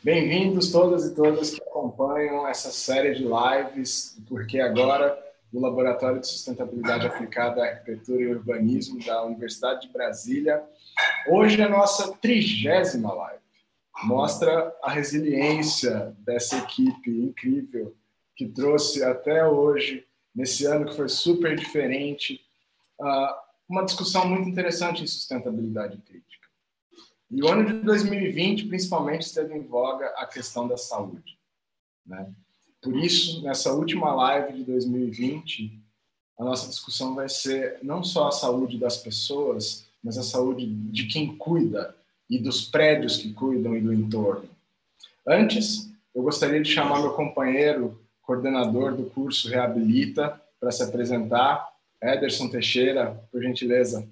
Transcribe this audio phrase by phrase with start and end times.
[0.00, 5.18] Bem-vindos todas e todas que acompanham essa série de lives, porque agora
[5.52, 10.62] do Laboratório de Sustentabilidade Aplicada à Arquitetura e Urbanismo da Universidade de Brasília.
[11.28, 13.42] Hoje é a nossa trigésima live.
[14.04, 17.92] Mostra a resiliência dessa equipe incrível
[18.36, 22.40] que trouxe até hoje, nesse ano que foi super diferente,
[23.00, 26.27] ah, uma discussão muito interessante em sustentabilidade crítica.
[27.30, 31.38] E o ano de 2020, principalmente, esteve em voga a questão da saúde.
[32.06, 32.32] Né?
[32.80, 35.78] Por isso, nessa última live de 2020,
[36.38, 41.06] a nossa discussão vai ser não só a saúde das pessoas, mas a saúde de
[41.06, 41.94] quem cuida
[42.30, 44.48] e dos prédios que cuidam e do entorno.
[45.26, 51.68] Antes, eu gostaria de chamar meu companheiro, coordenador do curso Reabilita, para se apresentar.
[52.00, 54.08] Ederson Teixeira, por gentileza.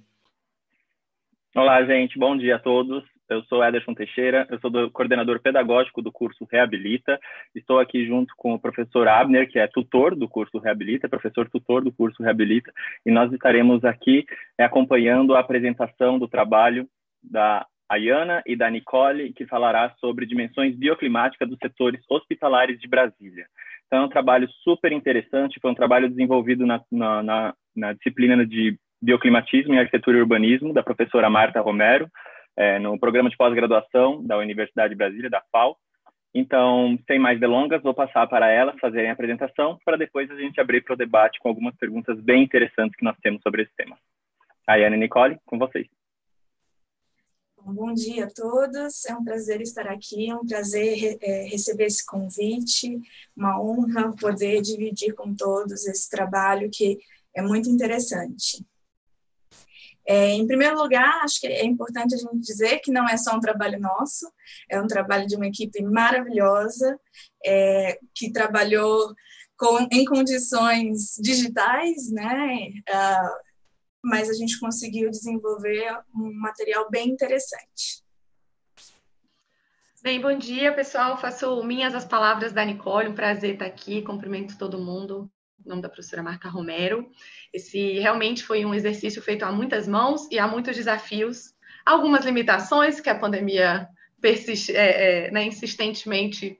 [1.57, 2.19] Olá, gente.
[2.19, 3.03] Bom dia a todos.
[3.31, 7.19] Eu sou Ederson Teixeira, eu sou do coordenador pedagógico do curso Reabilita.
[7.55, 11.83] Estou aqui junto com o professor Abner, que é tutor do curso Reabilita, professor tutor
[11.83, 12.71] do curso Reabilita,
[13.07, 14.27] e nós estaremos aqui
[14.59, 16.87] é, acompanhando a apresentação do trabalho
[17.23, 23.47] da Ayana e da Nicole, que falará sobre dimensões bioclimáticas dos setores hospitalares de Brasília.
[23.87, 28.45] Então, é um trabalho super interessante, foi um trabalho desenvolvido na, na, na, na disciplina
[28.45, 32.11] de bioclimatismo e arquitetura e urbanismo, da professora Marta Romero,
[32.57, 35.77] é, no programa de pós-graduação da Universidade de Brasília, da FAO.
[36.35, 40.61] Então, sem mais delongas, vou passar para elas fazerem a apresentação, para depois a gente
[40.61, 43.97] abrir para o debate com algumas perguntas bem interessantes que nós temos sobre esse tema.
[44.67, 45.87] Ayane e Nicole, com vocês.
[47.69, 52.07] Bom dia a todos, é um prazer estar aqui, é um prazer é, receber esse
[52.07, 53.01] convite,
[53.37, 56.99] uma honra poder dividir com todos esse trabalho que
[57.35, 58.65] é muito interessante.
[60.09, 63.35] É, em primeiro lugar, acho que é importante a gente dizer que não é só
[63.35, 64.31] um trabalho nosso,
[64.71, 66.99] é um trabalho de uma equipe maravilhosa,
[67.45, 69.13] é, que trabalhou
[69.59, 72.69] com, em condições digitais, né?
[72.89, 73.47] Uh,
[74.05, 78.05] mas a gente conseguiu desenvolver um material bem interessante.
[80.03, 81.19] Bem, bom dia, pessoal.
[81.19, 85.29] Faço minhas as palavras da Nicole, um prazer estar aqui, cumprimento todo mundo
[85.65, 87.11] em nome da professora Marca Romero.
[87.53, 93.01] Esse realmente foi um exercício feito a muitas mãos e há muitos desafios, algumas limitações
[93.01, 93.89] que a pandemia
[94.21, 96.59] persiste, é, é, né, insistentemente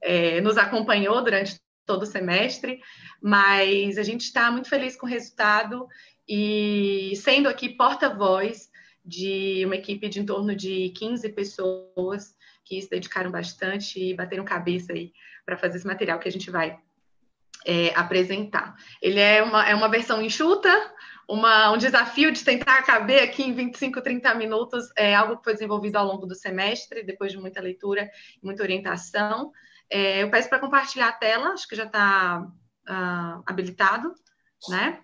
[0.00, 2.80] é, nos acompanhou durante todo o semestre,
[3.20, 5.86] mas a gente está muito feliz com o resultado
[6.28, 8.70] e sendo aqui porta-voz
[9.04, 14.44] de uma equipe de em torno de 15 pessoas que se dedicaram bastante e bateram
[14.44, 15.12] cabeça aí
[15.44, 16.78] para fazer esse material que a gente vai
[17.66, 18.74] é, apresentar.
[19.00, 20.70] Ele é uma, é uma versão enxuta,
[21.28, 25.54] uma, um desafio de tentar caber aqui em 25, 30 minutos, é algo que foi
[25.54, 28.10] desenvolvido ao longo do semestre, depois de muita leitura
[28.42, 29.52] e muita orientação.
[29.90, 32.52] É, eu peço para compartilhar a tela, acho que já está uh,
[32.86, 34.14] ah, habilitado,
[34.68, 35.00] né?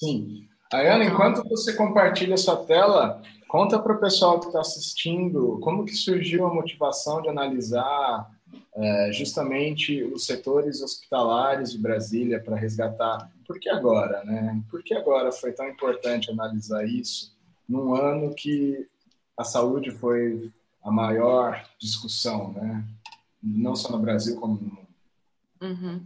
[0.00, 0.48] Sim.
[0.72, 5.92] Ayana, enquanto você compartilha sua tela, conta para o pessoal que está assistindo como que
[5.92, 8.30] surgiu a motivação de analisar
[8.74, 13.30] é, justamente os setores hospitalares de Brasília para resgatar.
[13.46, 14.62] Por que agora, né?
[14.70, 17.36] Por que agora foi tão importante analisar isso
[17.68, 18.86] num ano que
[19.36, 20.50] a saúde foi
[20.82, 22.84] a maior discussão, né?
[23.42, 24.82] Não só no Brasil como no mundo.
[25.60, 26.04] Uhum.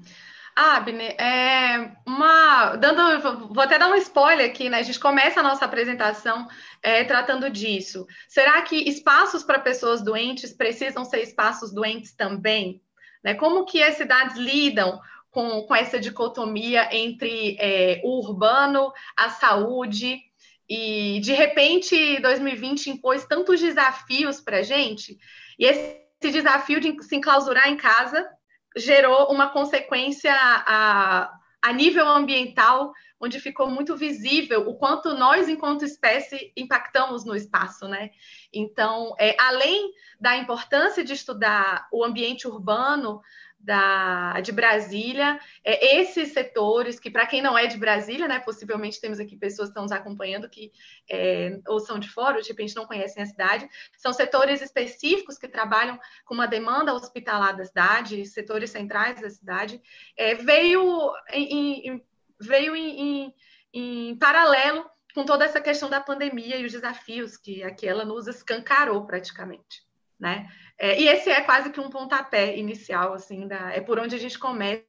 [0.56, 4.78] Abner, é uma, dando, vou até dar um spoiler aqui, né?
[4.78, 6.48] A gente começa a nossa apresentação
[6.82, 8.06] é, tratando disso.
[8.26, 12.80] Será que espaços para pessoas doentes precisam ser espaços doentes também?
[13.22, 13.34] Né?
[13.34, 14.98] Como que as cidades lidam
[15.30, 20.22] com, com essa dicotomia entre é, o urbano, a saúde?
[20.66, 25.18] E de repente, 2020 impôs tantos desafios para a gente,
[25.58, 26.00] e esse
[26.32, 28.26] desafio de se enclausurar em casa
[28.76, 31.32] gerou uma consequência a,
[31.62, 37.88] a nível ambiental, onde ficou muito visível o quanto nós, enquanto espécie, impactamos no espaço,
[37.88, 38.10] né?
[38.52, 39.90] Então, é, além
[40.20, 43.20] da importância de estudar o ambiente urbano,
[43.58, 49.00] da, de Brasília, é, esses setores que, para quem não é de Brasília, né, possivelmente
[49.00, 50.72] temos aqui pessoas que estão nos acompanhando que
[51.10, 55.36] é, ou são de fora, ou de repente não conhecem a cidade, são setores específicos
[55.36, 59.80] que trabalham com uma demanda hospitalar da cidade, setores centrais da cidade,
[60.16, 62.02] é, veio em, em
[62.38, 63.34] veio em, em,
[63.72, 69.06] em paralelo com toda essa questão da pandemia e os desafios que aquela nos escancarou
[69.06, 69.82] praticamente,
[70.20, 70.46] né?
[70.78, 74.18] É, e esse é quase que um pontapé inicial, assim, da, é por onde a
[74.18, 74.84] gente começa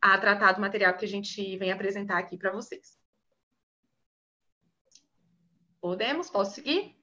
[0.00, 2.98] a tratar do material que a gente vem apresentar aqui para vocês.
[5.80, 6.28] Podemos?
[6.28, 6.96] Posso seguir?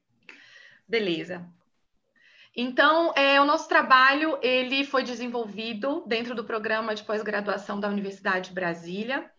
[0.87, 1.47] Beleza.
[2.55, 8.49] Então, é, o nosso trabalho ele foi desenvolvido dentro do programa de pós-graduação da Universidade
[8.49, 9.31] de Brasília.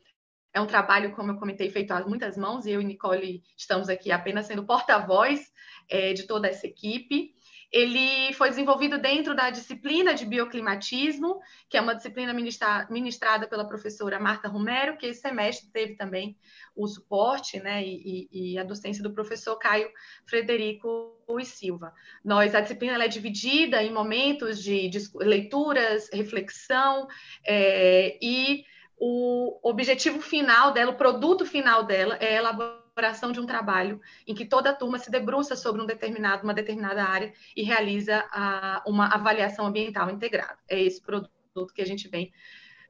[0.53, 3.89] É um trabalho, como eu comentei, feito a muitas mãos, e eu e Nicole estamos
[3.89, 5.53] aqui apenas sendo porta-voz
[5.89, 7.34] é, de toda essa equipe.
[7.75, 13.67] Ele foi desenvolvido dentro da disciplina de bioclimatismo, que é uma disciplina ministra ministrada pela
[13.67, 16.37] professora Marta Romero, que esse semestre teve também
[16.77, 19.91] o suporte né, e, e a docência do professor Caio
[20.25, 21.93] Frederico e Silva.
[22.25, 27.09] Nós, a disciplina é dividida em momentos de, de leituras, reflexão
[27.45, 28.63] é, e
[28.97, 34.35] o objetivo final dela, o produto final dela é elaborar elaboração de um trabalho em
[34.35, 38.83] que toda a turma se debruça sobre um determinado, uma determinada área e realiza a,
[38.87, 40.59] uma avaliação ambiental integrada.
[40.69, 41.31] É esse produto
[41.75, 42.33] que a gente vem,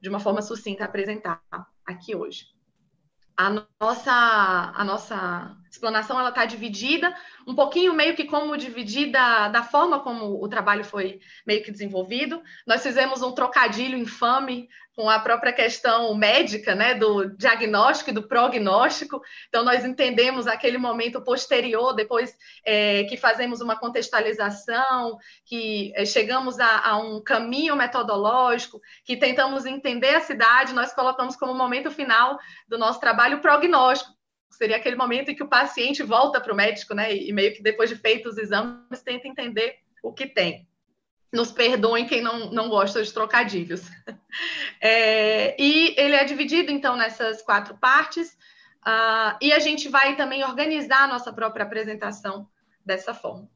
[0.01, 1.41] de uma forma sucinta, apresentar
[1.85, 2.53] aqui hoje.
[3.35, 3.49] A
[3.81, 4.11] nossa,
[4.75, 10.43] a nossa explanação ela está dividida, um pouquinho meio que como dividida da forma como
[10.43, 12.41] o trabalho foi meio que desenvolvido.
[12.65, 18.23] Nós fizemos um trocadilho infame com a própria questão médica, né, do diagnóstico e do
[18.23, 19.21] prognóstico.
[19.49, 22.33] Então, nós entendemos aquele momento posterior, depois
[22.63, 29.65] é, que fazemos uma contextualização, que é, chegamos a, a, um caminho metodológico, que tentamos
[29.65, 34.14] entender a cidade, nós colocamos como momento final do nosso trabalho o prognóstico.
[34.57, 37.61] Seria aquele momento em que o paciente volta para o médico, né, e meio que
[37.61, 40.67] depois de feitos os exames, tenta entender o que tem.
[41.33, 43.81] Nos perdoem quem não, não gosta de trocadilhos.
[44.81, 48.37] É, e ele é dividido, então, nessas quatro partes,
[48.85, 52.45] uh, e a gente vai também organizar a nossa própria apresentação
[52.85, 53.49] dessa forma.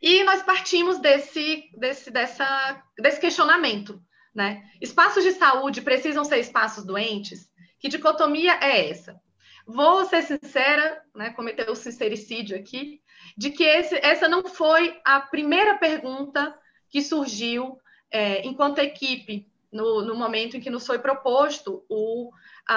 [0.00, 4.00] E nós partimos desse, desse, dessa, desse questionamento.
[4.32, 4.62] Né?
[4.80, 7.49] Espaços de saúde precisam ser espaços doentes?
[7.80, 9.20] Que dicotomia é essa?
[9.66, 13.00] Vou ser sincera, né, cometer o sincericídio aqui,
[13.36, 16.54] de que esse, essa não foi a primeira pergunta
[16.88, 17.78] que surgiu
[18.10, 22.30] é, enquanto equipe no, no, momento em que nos foi proposto o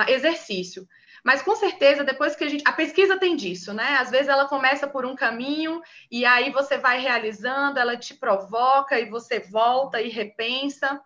[0.07, 0.87] exercício.
[1.23, 2.63] Mas com certeza, depois que a gente.
[2.67, 3.97] A pesquisa tem disso, né?
[3.97, 8.99] Às vezes ela começa por um caminho e aí você vai realizando, ela te provoca
[8.99, 11.01] e você volta e repensa.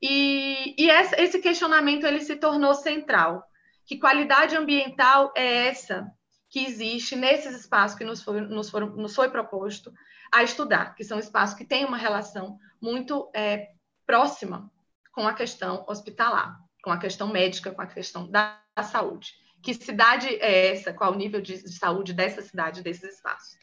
[0.00, 3.44] E, e esse questionamento ele se tornou central.
[3.84, 6.06] Que qualidade ambiental é essa
[6.50, 9.92] que existe nesses espaços que nos foi, nos, foram, nos foi proposto
[10.32, 13.68] a estudar, que são espaços que têm uma relação muito é,
[14.06, 14.70] próxima
[15.12, 19.32] com a questão hospitalar, com a questão médica, com a questão da, saúde.
[19.60, 20.92] Que cidade é essa?
[20.92, 23.58] Qual o nível de, de saúde dessa cidade, desses espaços?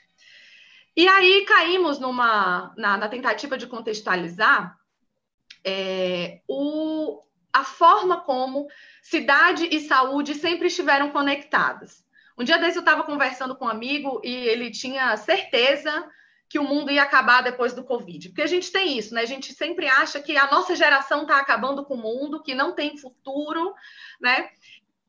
[0.93, 4.77] E aí caímos numa, na, na tentativa de contextualizar
[5.65, 7.21] é, o,
[7.51, 8.67] a forma como
[9.01, 12.05] cidade e saúde sempre estiveram conectadas.
[12.37, 16.07] Um dia desse eu estava conversando com um amigo e ele tinha certeza
[16.47, 18.29] que o mundo ia acabar depois do Covid.
[18.29, 19.21] Porque a gente tem isso, né?
[19.21, 22.73] A gente sempre acha que a nossa geração está acabando com o mundo, que não
[22.73, 23.73] tem futuro,
[24.21, 24.49] né?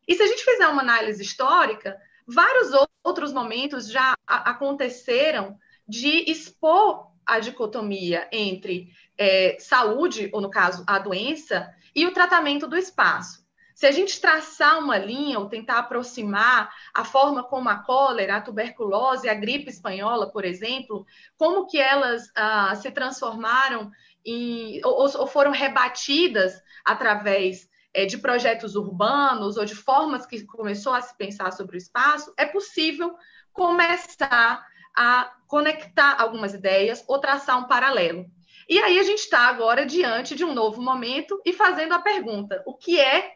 [0.08, 2.70] E se a gente fizer uma análise histórica, vários
[3.04, 10.98] outros momentos já aconteceram de expor a dicotomia entre é, saúde, ou no caso, a
[10.98, 13.46] doença, e o tratamento do espaço.
[13.74, 18.40] Se a gente traçar uma linha ou tentar aproximar a forma como a cólera, a
[18.40, 21.06] tuberculose, a gripe espanhola, por exemplo,
[21.36, 23.90] como que elas ah, se transformaram
[24.24, 26.54] em, ou, ou, foram rebatidas
[26.84, 31.78] através é, de projetos urbanos ou de formas que começou a se pensar sobre o
[31.78, 33.14] espaço, é possível
[33.52, 38.24] começar a conectar algumas ideias ou traçar um paralelo.
[38.68, 42.62] E aí a gente está agora diante de um novo momento e fazendo a pergunta:
[42.66, 43.32] o que é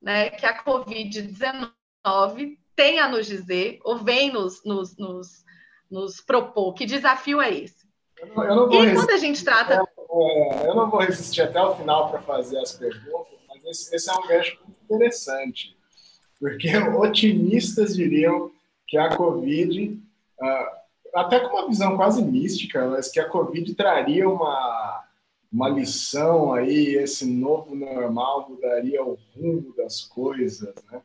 [0.00, 5.44] né, que a Covid-19 tem a nos dizer, ou vem nos, nos, nos,
[5.90, 6.72] nos propor?
[6.72, 7.86] Que desafio é esse?
[8.18, 9.74] Eu não, eu não e quando a gente trata.
[9.74, 14.10] É, eu não vou resistir até o final para fazer as perguntas, mas esse, esse
[14.10, 15.76] é um gancho muito interessante,
[16.38, 18.50] porque otimistas diriam
[18.88, 19.84] que a Covid,
[20.40, 20.79] uh,
[21.14, 25.04] até com uma visão quase mística, mas que a Covid traria uma
[25.52, 31.02] uma lição aí, esse novo normal mudaria o rumo das coisas, né?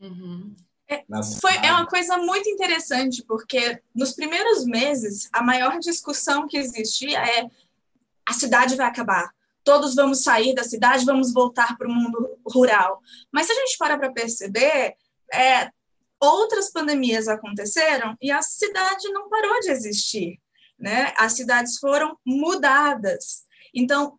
[0.00, 0.54] Uhum.
[0.88, 1.02] É,
[1.40, 7.18] foi, é uma coisa muito interessante, porque nos primeiros meses, a maior discussão que existia
[7.18, 7.50] é
[8.26, 9.30] a cidade vai acabar,
[9.62, 13.02] todos vamos sair da cidade, vamos voltar para o mundo rural.
[13.30, 14.94] Mas se a gente para para perceber,
[15.32, 15.70] é,
[16.24, 20.40] outras pandemias aconteceram e a cidade não parou de existir
[20.78, 21.12] né?
[21.16, 23.44] As cidades foram mudadas.
[23.74, 24.18] Então,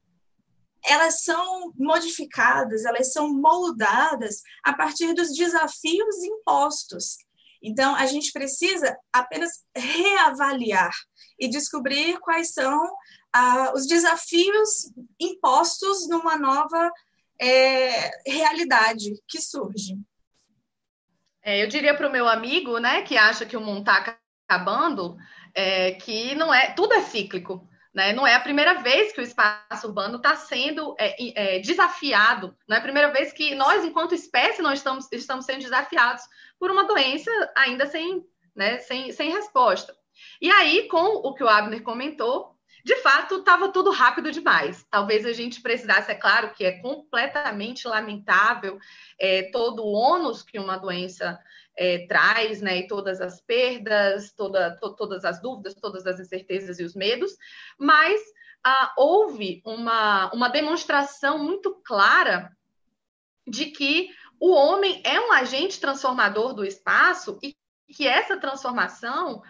[0.84, 7.18] elas são modificadas, elas são moldadas a partir dos desafios impostos.
[7.62, 10.92] Então, a gente precisa apenas reavaliar
[11.40, 12.80] e descobrir quais são
[13.34, 16.92] ah, os desafios impostos numa nova
[17.42, 19.98] é, realidade que surge.
[21.46, 24.18] É, eu diria para o meu amigo, né, que acha que o mundo está
[24.50, 25.16] acabando,
[25.54, 27.70] é, que não é, tudo é cíclico.
[27.94, 28.14] Né?
[28.14, 32.76] Não é a primeira vez que o espaço urbano está sendo é, é, desafiado, não
[32.76, 36.24] é a primeira vez que nós, enquanto espécie, nós estamos, estamos sendo desafiados
[36.60, 38.26] por uma doença ainda sem,
[38.56, 39.96] né, sem, sem resposta.
[40.42, 42.55] E aí, com o que o Abner comentou,
[42.86, 44.86] de fato, estava tudo rápido demais.
[44.92, 48.78] Talvez a gente precisasse, é claro que é completamente lamentável
[49.20, 51.40] é, todo o ônus que uma doença
[51.76, 56.80] é, traz, né, e todas as perdas, toda, to, todas as dúvidas, todas as incertezas
[56.80, 57.36] e os medos,
[57.76, 58.22] mas
[58.64, 62.56] ah, houve uma, uma demonstração muito clara
[63.48, 67.56] de que o homem é um agente transformador do espaço e
[67.92, 69.42] que essa transformação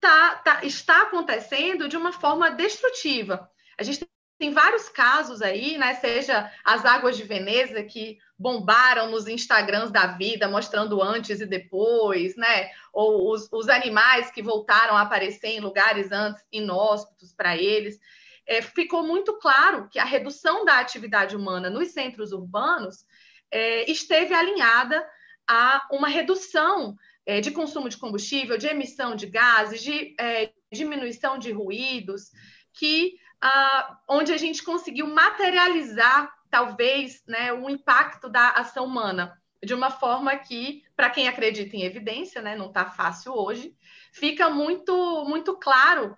[0.00, 3.50] tá, tá, está acontecendo de uma forma destrutiva.
[3.78, 5.94] A gente tem vários casos aí, né?
[5.96, 12.34] Seja as águas de Veneza que bombaram nos Instagrams da vida, mostrando antes e depois,
[12.36, 12.70] né?
[12.90, 18.00] Ou os, os animais que voltaram a aparecer em lugares antes inóspitos para eles.
[18.46, 23.04] É, ficou muito claro que a redução da atividade humana nos centros urbanos
[23.50, 25.06] é, esteve alinhada
[25.46, 26.96] a uma redução
[27.30, 32.32] é, de consumo de combustível, de emissão de gases, de é, diminuição de ruídos,
[32.72, 39.72] que ah, onde a gente conseguiu materializar talvez né, o impacto da ação humana de
[39.72, 43.76] uma forma que, para quem acredita em evidência, né, não está fácil hoje,
[44.12, 46.16] fica muito muito claro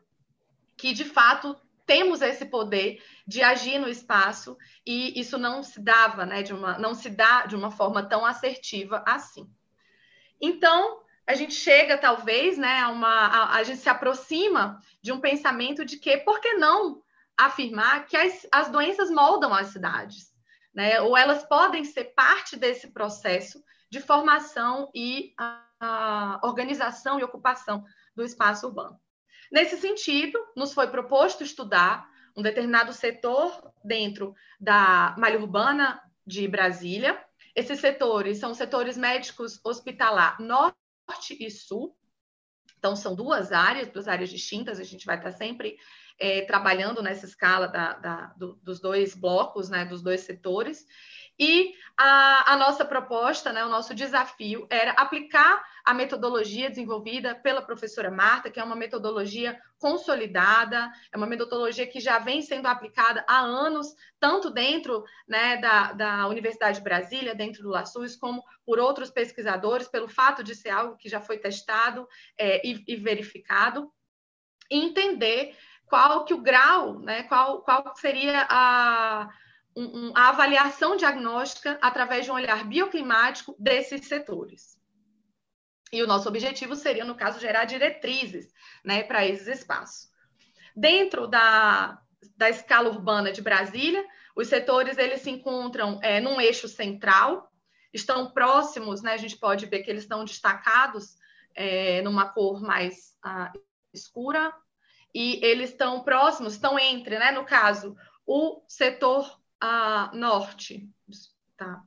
[0.78, 1.54] que de fato
[1.84, 6.78] temos esse poder de agir no espaço e isso não se dava, né, de uma
[6.78, 9.46] não se dá de uma forma tão assertiva assim.
[10.40, 13.08] Então, a gente chega, talvez, né, a uma.
[13.08, 17.02] A, a, gente se aproxima de um pensamento de que, por que não
[17.38, 20.32] afirmar que as, as doenças moldam as cidades?
[20.74, 21.00] Né?
[21.00, 27.84] Ou elas podem ser parte desse processo de formação e a, a organização e ocupação
[28.16, 28.98] do espaço urbano.
[29.50, 37.22] Nesse sentido, nos foi proposto estudar um determinado setor dentro da malha urbana de Brasília,
[37.54, 40.81] esses setores são setores médicos hospitalar norte
[41.40, 41.96] e sul.
[42.78, 44.80] Então, são duas áreas, duas áreas distintas.
[44.80, 45.78] A gente vai estar sempre
[46.18, 50.86] é, trabalhando nessa escala da, da, do, dos dois blocos, né, dos dois setores.
[51.44, 57.60] E a, a, nossa proposta, né, o nosso desafio era aplicar a metodologia desenvolvida pela
[57.60, 63.24] professora Marta, que é uma metodologia consolidada, é uma metodologia que já vem sendo aplicada
[63.26, 63.88] há anos,
[64.20, 69.88] tanto dentro né, da, da Universidade de Brasília, dentro do LaSUS, como por outros pesquisadores,
[69.88, 72.06] pelo fato de ser algo que já foi testado
[72.38, 73.92] é, e, e verificado,
[74.70, 75.56] e entender
[75.86, 79.28] qual que o grau, né, qual, qual seria a
[79.76, 84.76] um, a avaliação diagnóstica através de um olhar bioclimático desses setores.
[85.92, 88.52] E o nosso objetivo seria, no caso, gerar diretrizes
[88.84, 90.10] né, para esses espaços.
[90.74, 92.00] Dentro da,
[92.36, 97.52] da escala urbana de Brasília, os setores eles se encontram é, num eixo central,
[97.92, 101.16] estão próximos, né, a gente pode ver que eles estão destacados
[101.54, 103.52] é, numa cor mais ah,
[103.92, 104.54] escura,
[105.14, 107.94] e eles estão próximos, estão entre, né, no caso,
[108.26, 110.90] o setor a norte,
[111.56, 111.84] tá?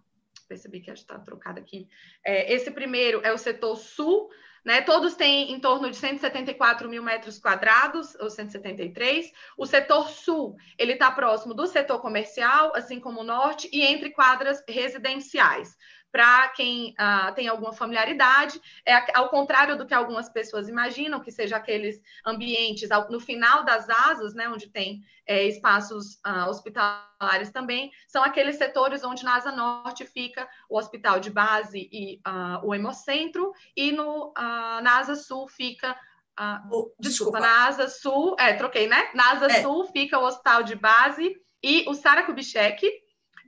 [0.48, 1.90] Percebi que está trocado aqui.
[2.26, 4.30] É, esse primeiro é o setor sul,
[4.64, 4.82] né?
[4.82, 9.30] Todos têm em torno de 174 mil metros quadrados, ou 173.
[9.58, 14.12] O setor sul, ele está próximo do setor comercial, assim como o norte, e entre
[14.12, 15.76] quadras residenciais
[16.16, 21.30] para quem uh, tem alguma familiaridade, é ao contrário do que algumas pessoas imaginam, que
[21.30, 27.52] seja aqueles ambientes ao, no final das asas, né, onde tem é, espaços uh, hospitalares
[27.52, 32.66] também, são aqueles setores onde na asa norte fica o hospital de base e uh,
[32.66, 36.00] o hemocentro, e no, na asa sul fica
[36.38, 39.10] desculpa, desculpa, na asa sul, é, troquei, né?
[39.14, 39.62] Na asa é.
[39.62, 42.90] sul fica o hospital de base e o Sara Kubitschek,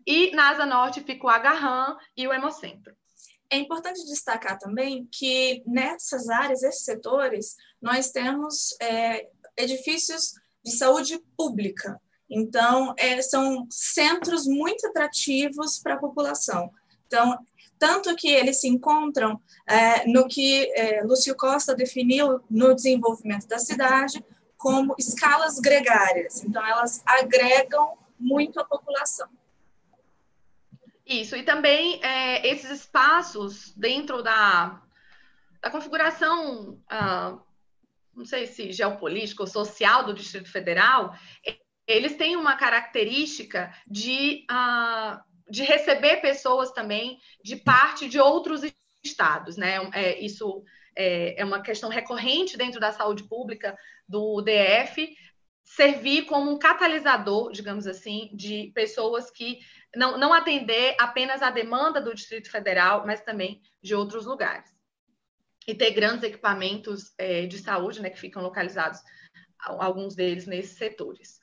[0.08, 2.96] e na Asa Norte fica o Agarram e o Hemocentro.
[3.50, 10.34] É importante destacar também que nessas áreas, esses setores, nós temos é, edifícios
[10.64, 12.00] de saúde pública.
[12.30, 16.72] Então, é, são centros muito atrativos para a população.
[17.06, 17.38] Então,
[17.78, 23.60] tanto que eles se encontram é, no que é, Lúcio Costa definiu no desenvolvimento da
[23.60, 24.24] cidade
[24.58, 26.44] como escalas gregárias.
[26.44, 29.28] Então, elas agregam muito a população.
[31.08, 34.82] Isso, e também é, esses espaços dentro da,
[35.62, 37.40] da configuração, ah,
[38.14, 41.16] não sei se geopolítica ou social do Distrito Federal,
[41.88, 48.62] eles têm uma característica de, ah, de receber pessoas também de parte de outros
[49.02, 49.78] estados, né?
[49.94, 50.62] É, isso
[50.94, 55.16] é, é uma questão recorrente dentro da saúde pública do DF,
[55.68, 59.60] servir como um catalisador, digamos assim, de pessoas que
[59.94, 64.74] não, não atender apenas a demanda do Distrito Federal, mas também de outros lugares.
[65.68, 69.02] E ter grandes equipamentos é, de saúde, né, que ficam localizados,
[69.60, 71.42] alguns deles nesses setores.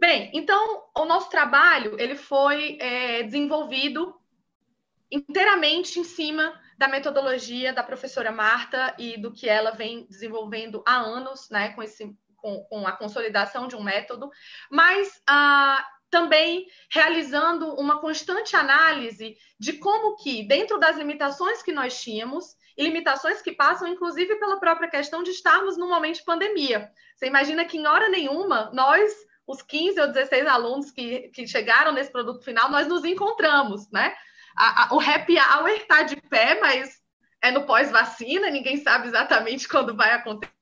[0.00, 4.12] Bem, então, o nosso trabalho, ele foi é, desenvolvido
[5.08, 10.96] inteiramente em cima da metodologia da professora Marta e do que ela vem desenvolvendo há
[10.96, 12.12] anos, né, com, esse,
[12.42, 14.28] com, com a consolidação de um método,
[14.70, 21.98] mas ah, também realizando uma constante análise de como que, dentro das limitações que nós
[22.02, 22.44] tínhamos,
[22.76, 26.90] e limitações que passam, inclusive, pela própria questão de estarmos num momento de pandemia.
[27.14, 29.12] Você imagina que, em hora nenhuma, nós,
[29.46, 34.14] os 15 ou 16 alunos que, que chegaram nesse produto final, nós nos encontramos, né?
[34.56, 37.00] a, a, o happy hour está de pé, mas
[37.42, 40.52] é no pós-vacina, ninguém sabe exatamente quando vai acontecer,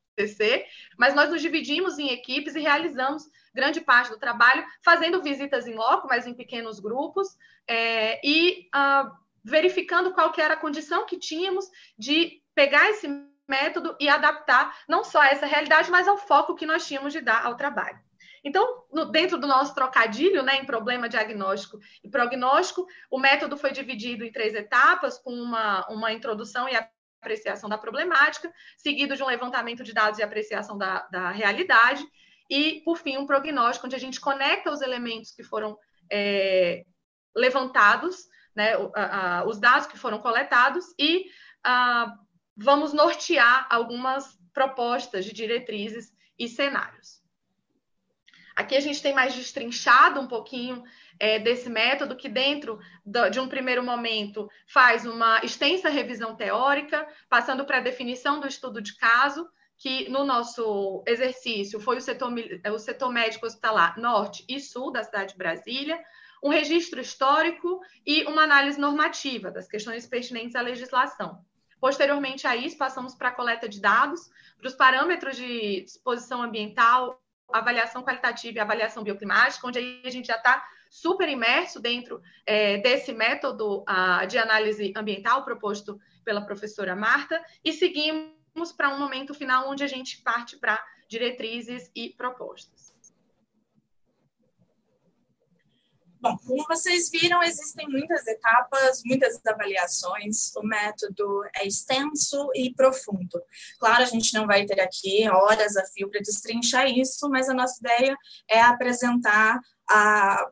[0.98, 3.24] mas nós nos dividimos em equipes e realizamos
[3.54, 7.36] grande parte do trabalho fazendo visitas em loco, mas em pequenos grupos,
[7.66, 9.10] é, e uh,
[9.42, 11.66] verificando qual que era a condição que tínhamos
[11.98, 13.08] de pegar esse
[13.48, 17.20] método e adaptar não só a essa realidade, mas ao foco que nós tínhamos de
[17.20, 17.98] dar ao trabalho.
[18.42, 23.72] Então, no, dentro do nosso trocadilho, né, em problema diagnóstico e prognóstico, o método foi
[23.72, 26.76] dividido em três etapas, com uma, uma introdução e
[27.20, 32.04] apreciação da problemática, seguido de um levantamento de dados e apreciação da, da realidade,
[32.48, 35.78] e, por fim, um prognóstico, onde a gente conecta os elementos que foram
[36.10, 36.84] é,
[37.36, 41.26] levantados, né, a, a, os dados que foram coletados, e
[41.62, 42.12] a,
[42.56, 47.20] vamos nortear algumas propostas de diretrizes e cenários.
[48.56, 50.82] Aqui a gente tem mais destrinchado um pouquinho
[51.20, 52.80] é, desse método, que dentro
[53.30, 58.80] de um primeiro momento faz uma extensa revisão teórica, passando para a definição do estudo
[58.80, 62.32] de caso, que no nosso exercício foi o setor,
[62.72, 66.00] o setor médico hospitalar norte e sul da cidade de Brasília,
[66.42, 71.44] um registro histórico e uma análise normativa das questões pertinentes à legislação.
[71.78, 77.22] Posteriormente a isso, passamos para a coleta de dados, para os parâmetros de disposição ambiental,
[77.52, 82.78] avaliação qualitativa e avaliação bioclimática, onde aí a gente já está super imerso dentro é,
[82.78, 89.32] desse método uh, de análise ambiental proposto pela professora Marta, e seguimos para um momento
[89.32, 92.90] final onde a gente parte para diretrizes e propostas.
[96.20, 100.54] Bom, como vocês viram, existem muitas etapas, muitas avaliações.
[100.54, 103.42] O método é extenso e profundo.
[103.78, 107.54] Claro, a gente não vai ter aqui horas a fio para destrinchar isso, mas a
[107.54, 108.14] nossa ideia
[108.46, 110.50] é apresentar a,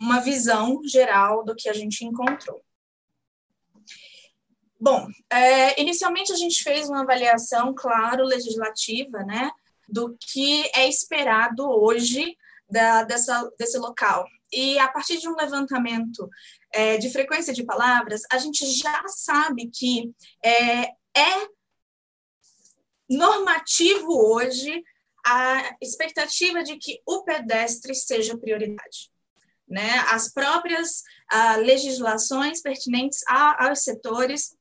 [0.00, 2.62] uma visão geral do que a gente encontrou.
[4.80, 9.50] Bom, é, inicialmente a gente fez uma avaliação, claro, legislativa, né,
[9.86, 12.34] do que é esperado hoje
[12.70, 16.28] da, dessa, desse local, e a partir de um levantamento
[16.72, 20.84] é, de frequência de palavras, a gente já sabe que é,
[21.16, 21.48] é
[23.08, 24.82] normativo hoje
[25.24, 29.09] a expectativa de que o pedestre seja prioridade.
[29.70, 29.98] Né?
[30.08, 34.56] As próprias a, legislações pertinentes a, aos setores,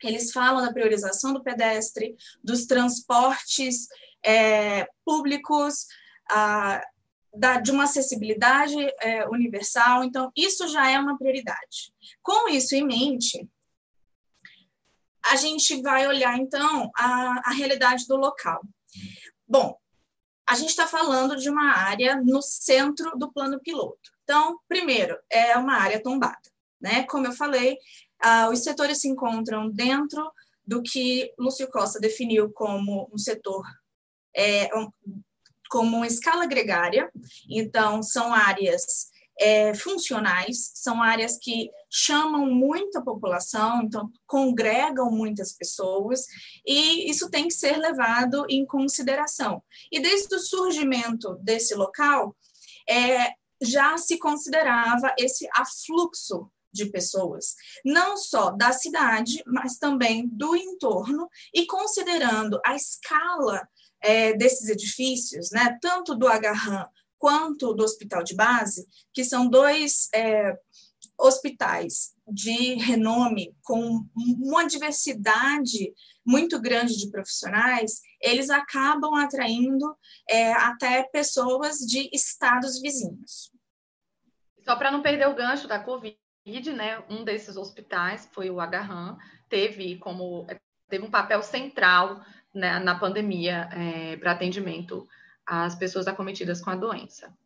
[0.00, 3.88] eles falam da priorização do pedestre, dos transportes
[4.24, 5.86] é, públicos,
[6.30, 6.80] a,
[7.34, 10.04] da, de uma acessibilidade é, universal.
[10.04, 11.92] Então, isso já é uma prioridade.
[12.22, 13.48] Com isso em mente,
[15.24, 18.62] a gente vai olhar, então, a, a realidade do local.
[19.48, 19.76] Bom,
[20.46, 24.13] a gente está falando de uma área no centro do plano piloto.
[24.24, 26.40] Então, primeiro, é uma área tombada.
[26.80, 27.04] Né?
[27.04, 27.78] Como eu falei,
[28.20, 30.30] ah, os setores se encontram dentro
[30.66, 33.62] do que Lúcio Costa definiu como um setor
[34.36, 34.68] é,
[35.70, 37.10] como uma escala gregária,
[37.48, 39.08] então são áreas
[39.38, 46.26] é, funcionais, são áreas que chamam muita população, então congregam muitas pessoas,
[46.64, 49.62] e isso tem que ser levado em consideração.
[49.90, 52.36] E desde o surgimento desse local,
[52.88, 60.56] é, já se considerava esse afluxo de pessoas, não só da cidade, mas também do
[60.56, 63.66] entorno, e considerando a escala
[64.00, 66.86] é, desses edifícios, né, tanto do Agarram
[67.16, 70.58] quanto do Hospital de Base, que são dois é,
[71.18, 75.92] hospitais de renome, com uma diversidade
[76.26, 79.96] muito grande de profissionais, eles acabam atraindo
[80.28, 83.52] é, até pessoas de estados vizinhos.
[84.64, 86.18] Só para não perder o gancho da Covid,
[86.72, 89.16] né, um desses hospitais foi o Agarran,
[89.48, 90.46] teve como
[90.88, 95.06] teve um papel central né, na pandemia é, para atendimento
[95.46, 97.36] às pessoas acometidas com a doença.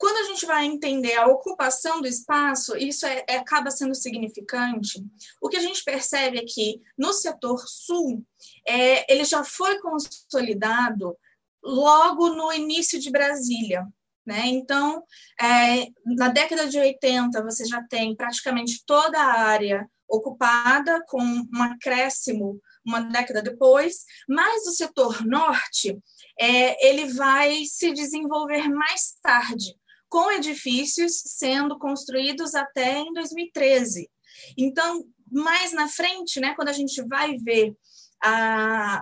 [0.00, 5.04] Quando a gente vai entender a ocupação do espaço, isso é, é, acaba sendo significante.
[5.42, 8.24] O que a gente percebe é que no setor sul,
[8.66, 11.14] é, ele já foi consolidado
[11.62, 13.86] logo no início de Brasília.
[14.24, 14.46] Né?
[14.46, 15.04] Então,
[15.38, 21.62] é, na década de 80, você já tem praticamente toda a área ocupada, com um
[21.62, 25.98] acréscimo uma década depois, mas o setor norte
[26.38, 29.76] é, ele vai se desenvolver mais tarde,
[30.10, 34.10] com edifícios sendo construídos até em 2013.
[34.58, 37.74] Então, mais na frente, né, quando a gente vai ver
[38.22, 38.96] a,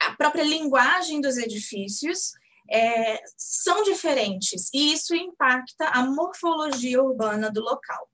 [0.00, 2.32] a própria linguagem dos edifícios,
[2.72, 8.08] é, são diferentes, e isso impacta a morfologia urbana do local.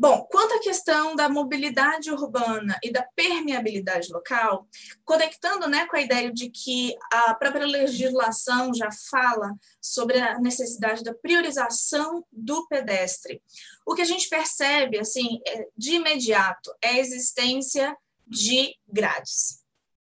[0.00, 4.68] Bom, quanto à questão da mobilidade urbana e da permeabilidade local,
[5.04, 11.02] conectando né, com a ideia de que a própria legislação já fala sobre a necessidade
[11.02, 13.42] da priorização do pedestre,
[13.84, 19.64] o que a gente percebe assim é, de imediato é a existência de grades.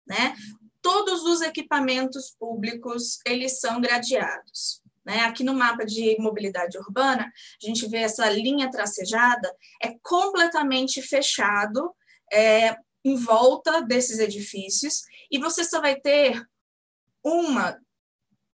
[0.06, 0.34] Né?
[0.80, 4.82] Todos os equipamentos públicos eles são gradeados.
[5.04, 5.20] Né?
[5.20, 7.30] Aqui no mapa de mobilidade urbana,
[7.62, 11.94] a gente vê essa linha tracejada, é completamente fechado
[12.32, 16.42] é, em volta desses edifícios, e você só vai ter
[17.22, 17.78] uma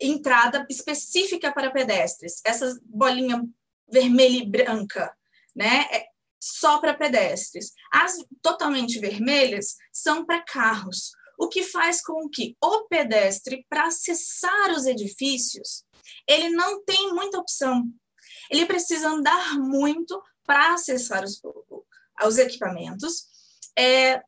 [0.00, 3.42] entrada específica para pedestres, essa bolinha
[3.90, 5.12] vermelha e branca,
[5.54, 5.86] né?
[5.90, 6.06] É
[6.40, 7.72] só para pedestres.
[7.92, 14.70] As totalmente vermelhas são para carros, o que faz com que o pedestre, para acessar
[14.70, 15.84] os edifícios,
[16.26, 17.84] ele não tem muita opção.
[18.50, 21.40] Ele precisa andar muito para acessar os,
[22.24, 23.26] os equipamentos.
[23.78, 24.20] É,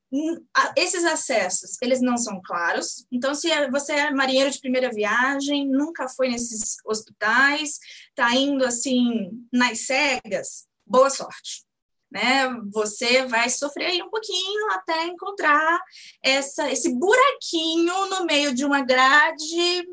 [0.76, 3.04] esses acessos, eles não são claros.
[3.10, 7.78] Então, se é, você é marinheiro de primeira viagem, nunca foi nesses hospitais,
[8.10, 11.64] está indo assim nas cegas, boa sorte.
[12.12, 12.48] Né?
[12.72, 15.80] Você vai sofrer aí um pouquinho até encontrar
[16.22, 19.88] essa, esse buraquinho no meio de uma grade,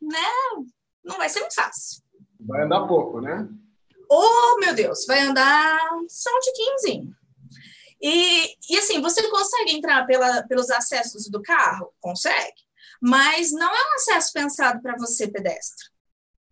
[0.00, 0.66] né?
[1.04, 2.02] Não vai ser muito fácil.
[2.40, 3.48] Vai andar pouco, né?
[4.10, 7.14] Oh, meu Deus, vai andar só um tiquinhozinho.
[8.00, 11.92] E, e assim, você consegue entrar pela, pelos acessos do carro?
[12.00, 12.62] Consegue.
[13.00, 15.86] Mas não é um acesso pensado para você, pedestre.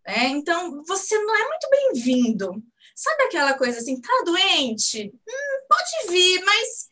[0.06, 0.28] Né?
[0.28, 2.62] Então, você não é muito bem-vindo.
[2.94, 5.12] Sabe aquela coisa assim, tá doente?
[5.28, 6.90] Hum, pode vir, mas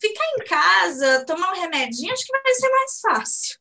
[0.00, 3.58] ficar em casa, tomar um remedinho, acho que vai ser mais fácil.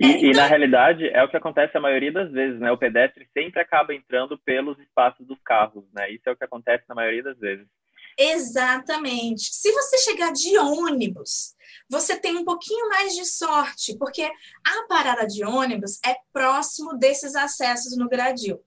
[0.00, 0.30] E, é, então...
[0.30, 2.70] e, na realidade é o que acontece a maioria das vezes, né?
[2.70, 6.10] O pedestre sempre acaba entrando pelos espaços dos carros, né?
[6.10, 7.66] Isso é o que acontece na maioria das vezes.
[8.18, 9.54] Exatamente.
[9.54, 11.54] Se você chegar de ônibus,
[11.88, 17.34] você tem um pouquinho mais de sorte, porque a parada de ônibus é próximo desses
[17.34, 18.62] acessos no gradil.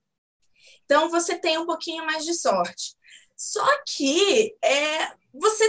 [0.86, 2.96] Então você tem um pouquinho mais de sorte.
[3.36, 5.66] Só que é, você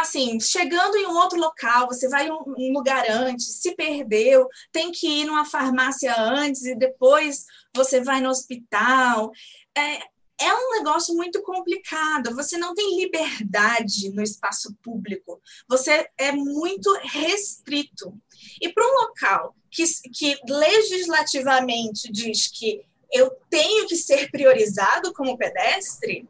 [0.00, 4.90] assim, chegando em um outro local, você vai em um lugar antes, se perdeu, tem
[4.90, 9.30] que ir numa farmácia antes e depois você vai no hospital.
[9.76, 9.98] É,
[10.40, 12.34] é um negócio muito complicado.
[12.34, 15.40] Você não tem liberdade no espaço público.
[15.68, 18.18] Você é muito restrito.
[18.60, 25.38] E para um local que, que legislativamente diz que eu tenho que ser priorizado como
[25.38, 26.28] pedestre,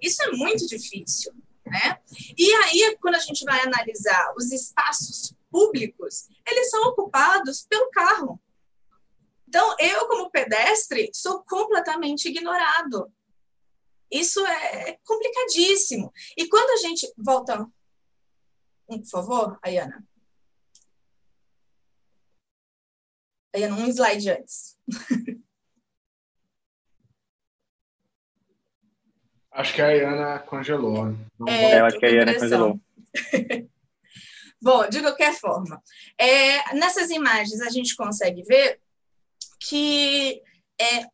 [0.00, 1.32] isso é muito difícil.
[1.66, 2.00] Né?
[2.38, 8.40] E aí, quando a gente vai analisar os espaços públicos, eles são ocupados pelo carro.
[9.48, 13.12] Então, eu, como pedestre, sou completamente ignorado.
[14.10, 16.12] Isso é complicadíssimo.
[16.36, 17.12] E quando a gente.
[17.16, 17.66] Volta,
[18.86, 20.06] por favor, Ayana.
[23.54, 24.78] Ayana, um slide antes.
[29.56, 31.16] Acho que a Ayana congelou.
[31.48, 32.78] É, eu acho que a Ayana congelou.
[34.60, 35.82] Bom, de qualquer forma,
[36.18, 38.78] é, nessas imagens a gente consegue ver
[39.58, 40.42] que
[40.78, 41.06] é,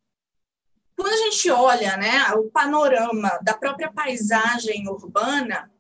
[0.97, 5.71] quando a gente olha né, o panorama da própria paisagem urbana,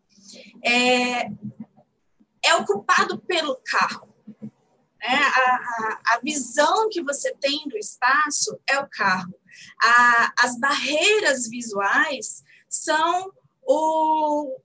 [0.64, 1.24] é,
[2.44, 4.14] é ocupado pelo carro.
[4.40, 5.08] Né?
[5.08, 9.34] A, a, a visão que você tem do espaço é o carro.
[9.82, 13.30] A, as barreiras visuais são
[13.62, 14.56] o,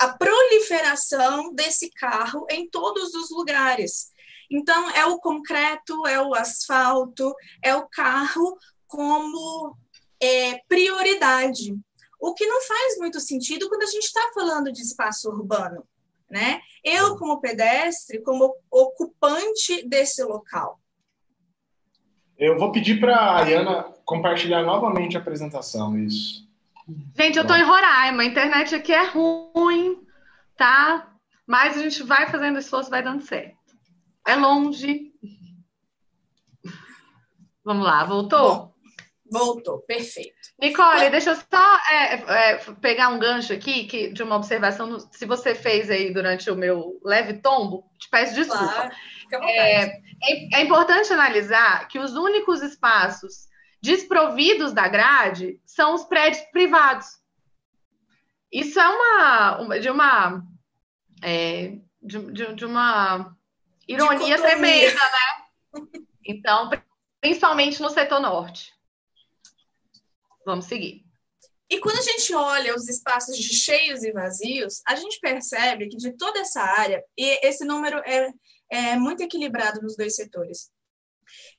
[0.00, 4.10] a proliferação desse carro em todos os lugares.
[4.50, 9.76] Então, é o concreto, é o asfalto, é o carro como
[10.20, 11.76] é, prioridade.
[12.18, 15.86] O que não faz muito sentido quando a gente está falando de espaço urbano,
[16.30, 16.62] né?
[16.82, 20.80] Eu, como pedestre, como ocupante desse local.
[22.38, 26.45] Eu vou pedir para a Ayana compartilhar novamente a apresentação, isso.
[27.16, 30.06] Gente, eu estou em Roraima, a internet aqui é ruim,
[30.56, 31.12] tá?
[31.46, 33.56] Mas a gente vai fazendo esforço, vai dando certo.
[34.26, 35.12] É longe.
[37.64, 38.74] Vamos lá, voltou?
[39.30, 40.36] Bom, voltou, perfeito.
[40.60, 44.98] Nicole, deixa eu só é, é, pegar um gancho aqui que, de uma observação.
[45.10, 48.90] Se você fez aí durante o meu leve tombo, te peço desculpa.
[49.28, 50.00] Claro, é, é,
[50.54, 53.48] é, importante analisar que os únicos espaços
[53.86, 57.06] desprovidos da grade são os prédios privados.
[58.52, 60.42] Isso é uma, uma de uma
[61.22, 63.34] é, de, de, de, uma
[63.88, 66.02] ironia tremenda, né?
[66.28, 66.68] Então,
[67.20, 68.72] principalmente no setor norte.
[70.44, 71.04] Vamos seguir.
[71.70, 76.16] E quando a gente olha os espaços cheios e vazios, a gente percebe que de
[76.16, 78.32] toda essa área, e esse número é,
[78.68, 80.72] é muito equilibrado nos dois setores,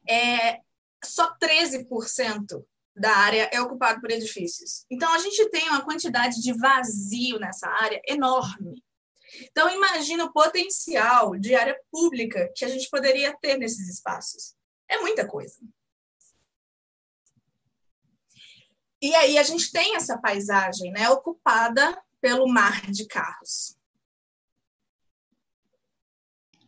[0.08, 0.60] é,
[1.08, 2.64] só 13%
[2.96, 4.86] da área é ocupado por edifícios.
[4.90, 8.84] Então, a gente tem uma quantidade de vazio nessa área enorme.
[9.52, 14.56] Então, imagina o potencial de área pública que a gente poderia ter nesses espaços.
[14.90, 15.58] É muita coisa.
[19.02, 23.77] E aí a gente tem essa paisagem né, ocupada pelo mar de carros.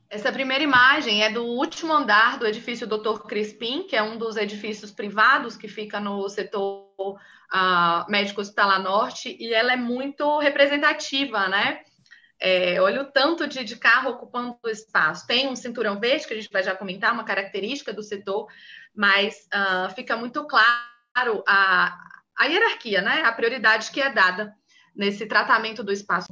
[0.09, 3.27] Essa primeira imagem é do último andar do edifício Dr.
[3.27, 9.37] Crispim, que é um dos edifícios privados que fica no setor uh, médico hospitalar norte,
[9.39, 11.83] e ela é muito representativa, né?
[12.39, 15.27] É, olha o tanto de, de, carro ocupando o espaço.
[15.27, 18.47] Tem um cinturão verde, que a gente vai já comentar, uma característica do setor,
[18.95, 21.95] mas uh, fica muito claro a,
[22.35, 23.21] a hierarquia, né?
[23.21, 24.55] A prioridade que é dada
[24.95, 26.27] nesse tratamento do espaço.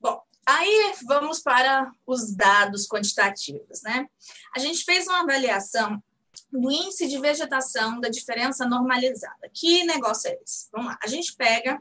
[0.00, 4.08] Bom, aí vamos para os dados quantitativos, né?
[4.56, 6.02] A gente fez uma avaliação
[6.50, 9.50] do índice de vegetação da diferença normalizada.
[9.52, 10.68] Que negócio é esse?
[10.72, 10.98] Vamos lá.
[11.02, 11.80] A gente pega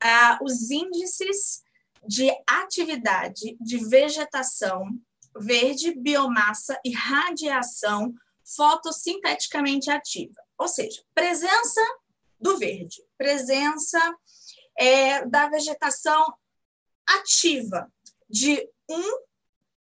[0.00, 1.62] ah, os índices
[2.08, 4.88] de atividade de vegetação
[5.38, 8.14] verde, biomassa e radiação
[8.56, 11.80] fotossinteticamente ativa, ou seja, presença
[12.40, 13.98] do verde, presença
[14.78, 16.32] é, da vegetação
[17.06, 17.92] ativa
[18.28, 19.02] de 1,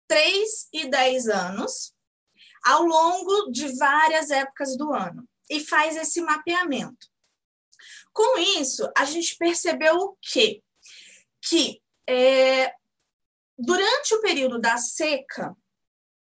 [0.07, 1.93] 3 e 10 anos
[2.63, 7.07] ao longo de várias épocas do ano e faz esse mapeamento.
[8.13, 10.61] Com isso, a gente percebeu o quê?
[11.41, 12.73] Que é,
[13.57, 15.55] durante o período da seca,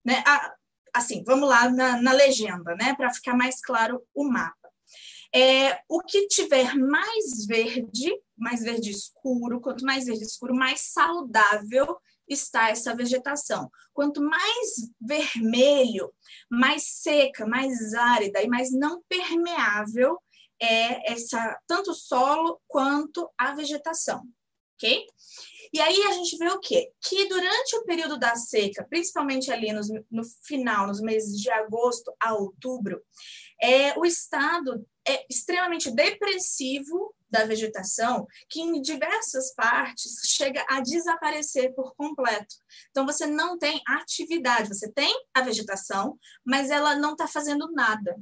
[0.04, 0.54] né, a,
[0.94, 4.68] assim, vamos lá na, na legenda, né, para ficar mais claro o mapa.
[5.34, 11.98] É, o que tiver mais verde, mais verde escuro, quanto mais verde escuro, mais saudável
[12.28, 13.70] está essa vegetação.
[13.92, 16.12] Quanto mais vermelho,
[16.50, 20.18] mais seca, mais árida e mais não permeável
[20.60, 24.22] é essa tanto o solo quanto a vegetação,
[24.74, 25.06] ok?
[25.72, 26.90] E aí a gente vê o quê?
[27.00, 32.12] Que durante o período da seca, principalmente ali nos, no final, nos meses de agosto
[32.20, 33.02] a outubro,
[33.60, 41.74] é, o estado é extremamente depressivo da vegetação, que em diversas partes chega a desaparecer
[41.74, 42.56] por completo.
[42.90, 48.16] Então, você não tem atividade, você tem a vegetação, mas ela não está fazendo nada.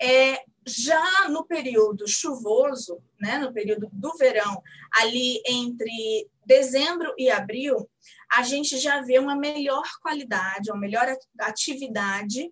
[0.00, 4.62] É, já no período chuvoso, né, no período do verão,
[4.96, 7.88] ali entre dezembro e abril,
[8.32, 11.06] a gente já vê uma melhor qualidade, uma melhor
[11.40, 12.50] atividade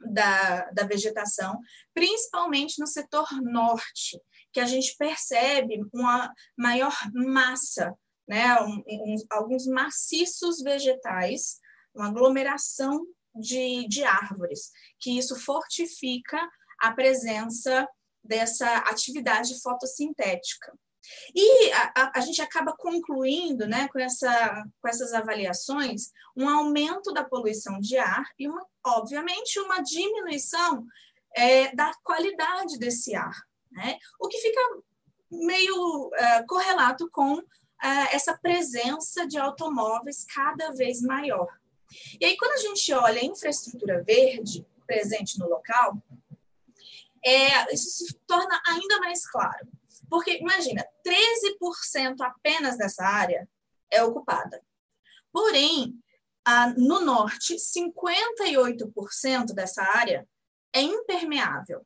[0.00, 1.58] da, da vegetação,
[1.92, 4.20] principalmente no setor norte,
[4.54, 7.92] que a gente percebe uma maior massa,
[8.26, 11.58] né, um, um, alguns maciços vegetais,
[11.92, 16.40] uma aglomeração de, de árvores, que isso fortifica
[16.80, 17.86] a presença
[18.22, 20.72] dessa atividade fotossintética.
[21.34, 27.12] E a, a, a, gente acaba concluindo, né, com, essa, com essas avaliações, um aumento
[27.12, 30.86] da poluição de ar e, uma, obviamente, uma diminuição
[31.36, 33.34] é, da qualidade desse ar,
[33.74, 33.98] né?
[34.20, 34.60] o que fica
[35.30, 37.42] meio é, correlato com
[38.12, 41.48] essa presença de automóveis cada vez maior.
[42.18, 46.02] E aí, quando a gente olha a infraestrutura verde presente no local,
[47.22, 49.68] é, isso se torna ainda mais claro.
[50.08, 53.46] Porque, imagina, 13% apenas dessa área
[53.90, 54.62] é ocupada.
[55.32, 55.94] Porém,
[56.76, 60.28] no norte, 58% dessa área
[60.72, 61.84] é impermeável.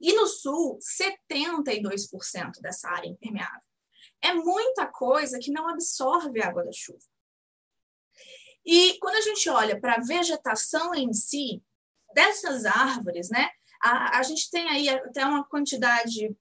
[0.00, 3.62] E no sul, 72% dessa área é impermeável.
[4.22, 6.98] É muita coisa que não absorve água da chuva.
[8.64, 11.62] E quando a gente olha para a vegetação em si,
[12.12, 13.48] dessas árvores, né,
[13.80, 16.34] a, a gente tem aí até uma quantidade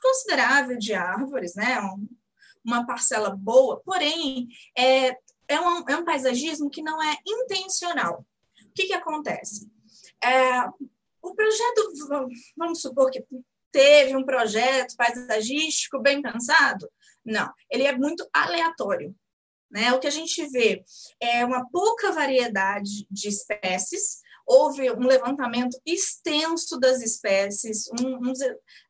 [0.00, 2.08] considerável de árvores, né, um,
[2.64, 5.08] uma parcela boa, porém, é,
[5.48, 8.24] é, um, é um paisagismo que não é intencional.
[8.62, 9.70] O que, que acontece?
[10.22, 10.66] É,
[11.24, 11.92] o projeto,
[12.56, 13.24] vamos supor que
[13.72, 16.88] teve um projeto paisagístico bem pensado?
[17.24, 19.14] Não, ele é muito aleatório.
[19.70, 19.92] Né?
[19.92, 20.84] O que a gente vê
[21.20, 27.88] é uma pouca variedade de espécies, houve um levantamento extenso das espécies.
[28.00, 28.32] Um, um,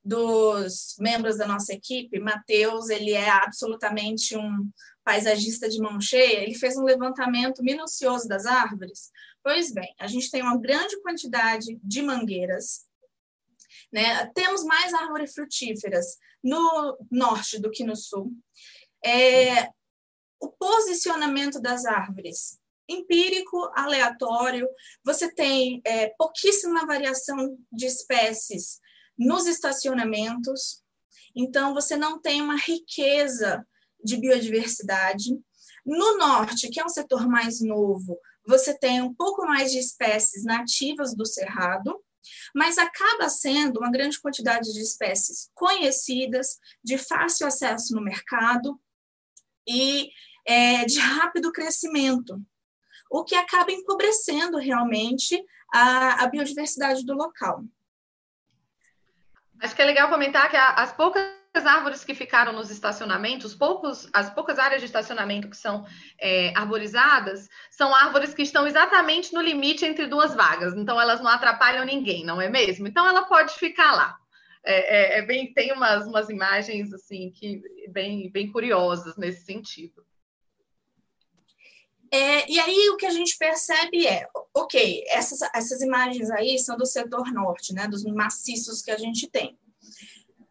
[0.05, 4.68] dos membros da nossa equipe, Matheus, ele é absolutamente um
[5.05, 9.11] paisagista de mão cheia, ele fez um levantamento minucioso das árvores.
[9.44, 12.87] Pois bem, a gente tem uma grande quantidade de mangueiras,
[13.92, 14.24] né?
[14.35, 18.33] temos mais árvores frutíferas no norte do que no sul.
[19.04, 19.68] É,
[20.40, 24.66] o posicionamento das árvores empírico, aleatório,
[25.04, 28.80] você tem é, pouquíssima variação de espécies
[29.16, 30.83] nos estacionamentos,
[31.37, 33.66] então você não tem uma riqueza
[34.02, 35.38] de biodiversidade.
[35.85, 40.44] No norte, que é um setor mais novo, você tem um pouco mais de espécies
[40.44, 42.02] nativas do cerrado,
[42.54, 48.80] mas acaba sendo uma grande quantidade de espécies conhecidas, de fácil acesso no mercado
[49.66, 50.11] e
[50.46, 52.40] é, de rápido crescimento,
[53.11, 57.64] o que acaba empobrecendo realmente a, a biodiversidade do local.
[59.61, 61.22] Acho que é legal comentar que as poucas
[61.55, 65.87] árvores que ficaram nos estacionamentos, poucos, as poucas áreas de estacionamento que são
[66.21, 70.75] é, arborizadas, são árvores que estão exatamente no limite entre duas vagas.
[70.75, 72.88] Então, elas não atrapalham ninguém, não é mesmo?
[72.88, 74.17] Então, ela pode ficar lá.
[74.64, 80.05] É, é, é bem, tem umas, umas imagens assim que bem, bem curiosas nesse sentido.
[82.11, 86.77] É, e aí o que a gente percebe é, ok, essas, essas imagens aí são
[86.77, 89.59] do setor norte, né, dos maciços que a gente tem.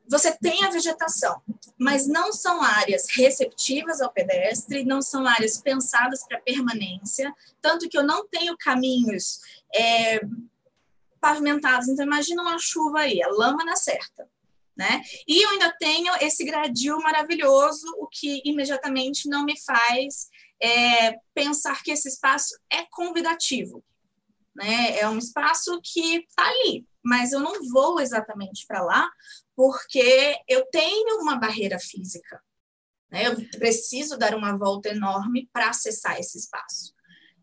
[0.07, 1.41] Você tem a vegetação,
[1.79, 7.97] mas não são áreas receptivas ao pedestre, não são áreas pensadas para permanência, tanto que
[7.97, 9.39] eu não tenho caminhos
[9.73, 10.19] é,
[11.21, 11.87] pavimentados.
[11.87, 14.29] Então, imagina uma chuva aí, a lama na certa.
[14.75, 15.01] Né?
[15.27, 20.29] E eu ainda tenho esse gradil maravilhoso, o que imediatamente não me faz
[20.61, 23.83] é, pensar que esse espaço é convidativo.
[24.55, 24.99] Né?
[24.99, 29.11] É um espaço que está ali, mas eu não vou exatamente para lá
[29.55, 32.41] porque eu tenho uma barreira física.
[33.11, 33.27] Né?
[33.27, 36.93] Eu preciso dar uma volta enorme para acessar esse espaço.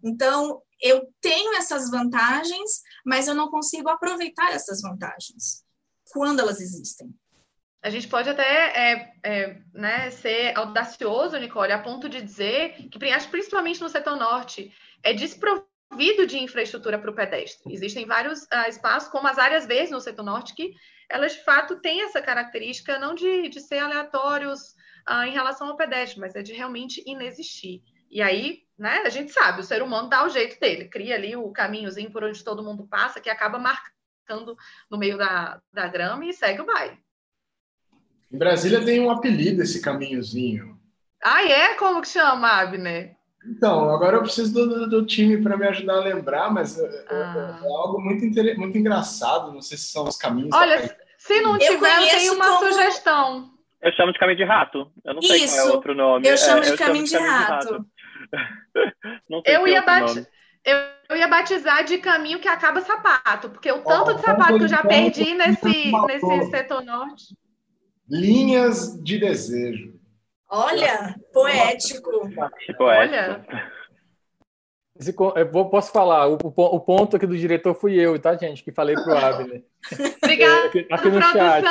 [0.02, 5.62] Então, eu tenho essas vantagens, mas eu não consigo aproveitar essas vantagens
[6.10, 7.14] quando elas existem.
[7.82, 12.98] A gente pode até é, é, né, ser audacioso, Nicole, a ponto de dizer que,
[13.30, 17.72] principalmente no setor norte, é desprovido de infraestrutura para o pedestre.
[17.72, 20.72] Existem vários uh, espaços, como as áreas verdes no setor norte, que
[21.08, 24.74] elas de fato têm essa característica não de, de ser aleatórios
[25.08, 27.82] uh, em relação ao pedestre, mas é de realmente inexistir.
[28.10, 31.36] E aí, né, a gente sabe, o ser humano dá o jeito dele, cria ali
[31.36, 34.56] o caminhozinho por onde todo mundo passa, que acaba marcando
[34.90, 36.98] no meio da, da grama e segue o baile.
[38.32, 40.80] Em Brasília tem um apelido esse caminhozinho.
[41.22, 41.74] Ah, é?
[41.74, 43.16] Como que chama, Abner?
[43.46, 47.04] Então, agora eu preciso do, do time para me ajudar a lembrar, mas é, é,
[47.10, 47.60] ah.
[47.62, 48.24] é, algo muito,
[48.58, 49.52] muito engraçado.
[49.52, 50.50] Não sei se são os caminhos.
[50.52, 52.72] Olha, se não tiver, eu, eu tenho uma como...
[52.72, 53.50] sugestão.
[53.80, 54.92] Eu chamo de caminho de rato.
[55.04, 55.56] Eu não sei Isso.
[55.56, 56.28] qual é outro nome.
[56.28, 57.72] Eu chamo, é, de, eu caminho chamo de, de rato.
[57.72, 59.42] rato.
[59.46, 60.26] eu ia bat...
[61.08, 64.68] Eu ia batizar de caminho que acaba sapato, porque o tanto de sapato que eu
[64.68, 67.34] já perdi nesse, nesse setor norte.
[68.08, 69.99] Linhas de desejo.
[70.50, 72.10] Olha, poético.
[72.80, 73.46] Olha.
[74.98, 78.62] Esse, eu posso falar, o, o, ponto aqui do diretor fui eu, tá, gente?
[78.62, 79.64] Que falei para o Abner.
[80.22, 81.64] Obrigada, aqui, aqui no chat.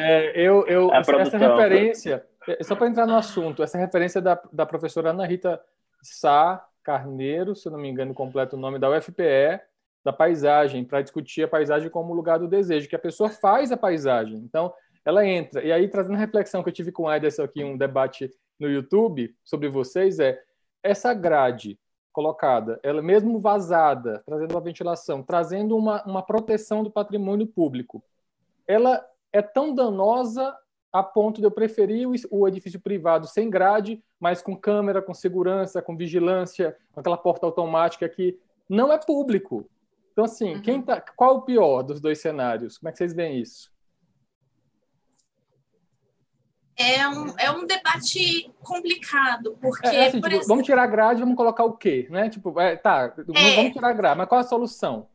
[0.00, 4.42] É, eu, eu, essa, essa referência, é, só para entrar no assunto, essa referência da,
[4.52, 5.60] da professora Ana Rita
[6.02, 9.60] Sá Carneiro, se não me engano, completo o nome da UFPE,
[10.04, 13.76] da paisagem, para discutir a paisagem como lugar do desejo, que a pessoa faz a
[13.76, 14.38] paisagem.
[14.38, 14.72] Então,
[15.04, 15.62] ela entra.
[15.62, 18.68] E aí, trazendo a reflexão que eu tive com o Ederson aqui, um debate no
[18.68, 20.40] YouTube sobre vocês é
[20.82, 21.78] essa grade
[22.12, 28.04] colocada, ela mesmo vazada, trazendo uma ventilação, trazendo uma, uma proteção do patrimônio público,
[28.68, 30.56] ela é tão danosa
[30.92, 35.82] a ponto de eu preferir o, edifício privado sem grade, mas com câmera, com segurança,
[35.82, 38.38] com vigilância, com aquela porta automática que
[38.68, 39.68] não é público.
[40.12, 40.62] Então, assim, uhum.
[40.62, 42.78] quem tá, qual é o pior dos dois cenários?
[42.78, 43.73] Como é que vocês veem isso?
[46.76, 49.86] É um, é um debate complicado, porque...
[49.86, 50.48] É, é assim, tipo, exemplo...
[50.48, 52.06] Vamos tirar a grade, vamos colocar o quê?
[52.10, 52.28] Né?
[52.28, 53.56] Tipo, é, tá, é...
[53.56, 55.08] vamos tirar a grade, mas qual a solução?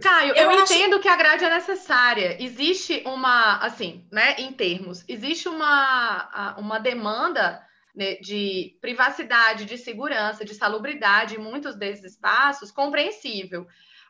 [0.00, 1.02] Caio, eu, eu entendo acho...
[1.02, 2.36] que a grade é necessária.
[2.42, 7.62] Existe uma, assim, né, em termos, existe uma, uma demanda
[7.94, 13.66] né, de privacidade, de segurança, de salubridade em muitos desses espaços, compreensível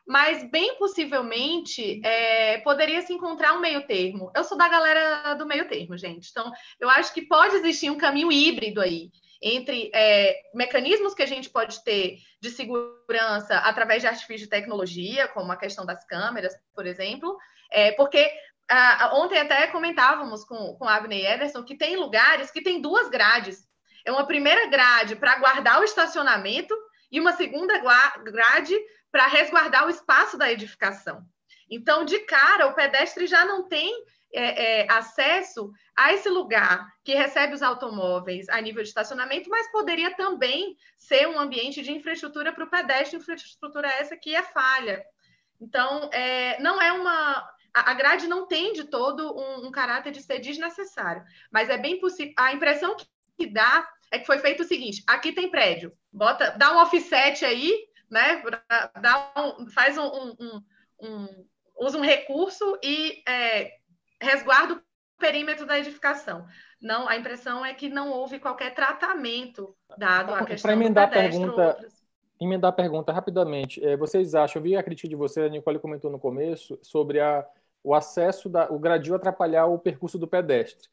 [0.07, 4.31] mas bem possivelmente é, poderia se encontrar um meio termo.
[4.35, 6.29] Eu sou da galera do meio termo, gente.
[6.29, 11.27] Então, eu acho que pode existir um caminho híbrido aí entre é, mecanismos que a
[11.27, 16.53] gente pode ter de segurança através de artifício de tecnologia, como a questão das câmeras,
[16.75, 17.37] por exemplo,
[17.71, 18.31] é, porque
[18.69, 23.09] ah, ontem até comentávamos com, com Abner e Ederson que tem lugares que tem duas
[23.09, 23.67] grades.
[24.05, 26.75] É uma primeira grade para guardar o estacionamento
[27.11, 27.77] e uma segunda
[28.23, 28.77] grade
[29.11, 31.23] para resguardar o espaço da edificação.
[31.69, 33.93] Então, de cara, o pedestre já não tem
[34.33, 39.71] é, é, acesso a esse lugar que recebe os automóveis a nível de estacionamento, mas
[39.71, 45.03] poderia também ser um ambiente de infraestrutura para o pedestre, infraestrutura essa que é falha.
[45.59, 47.49] Então, é, não é uma.
[47.73, 51.99] A grade não tem de todo um, um caráter de ser desnecessário, mas é bem
[51.99, 52.33] possível.
[52.37, 52.97] A impressão
[53.37, 57.43] que dá é que foi feito o seguinte: aqui tem prédio, bota, dá um offset
[57.43, 58.43] aí né?
[59.01, 60.61] Dá um, faz um, um,
[61.01, 61.27] um,
[61.79, 63.71] usa um recurso e é,
[64.21, 64.81] resguarda o
[65.17, 66.45] perímetro da edificação.
[66.81, 71.13] Não, a impressão é que não houve qualquer tratamento dado à questão Para emendar do
[71.13, 71.87] pedestre, a pergunta,
[72.39, 74.59] emendar a pergunta rapidamente, é, vocês acham?
[74.59, 77.47] Eu vi a crítica de você, a Nicole comentou no começo sobre a,
[77.81, 80.89] o acesso da, o gradil atrapalhar o percurso do pedestre.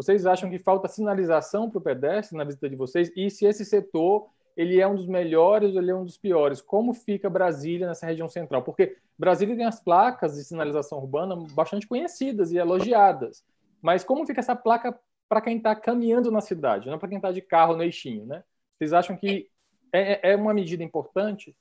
[0.00, 3.12] Vocês acham que falta sinalização para o pedestre na visita de vocês?
[3.14, 6.62] E se esse setor ele é um dos melhores ou ele é um dos piores?
[6.62, 8.62] Como fica Brasília nessa região central?
[8.62, 13.44] Porque Brasília tem as placas de sinalização urbana bastante conhecidas e elogiadas.
[13.82, 14.98] Mas como fica essa placa
[15.28, 18.42] para quem está caminhando na cidade, não para quem está de carro no eixinho, né?
[18.78, 19.50] Vocês acham que
[19.92, 21.54] é, é uma medida importante?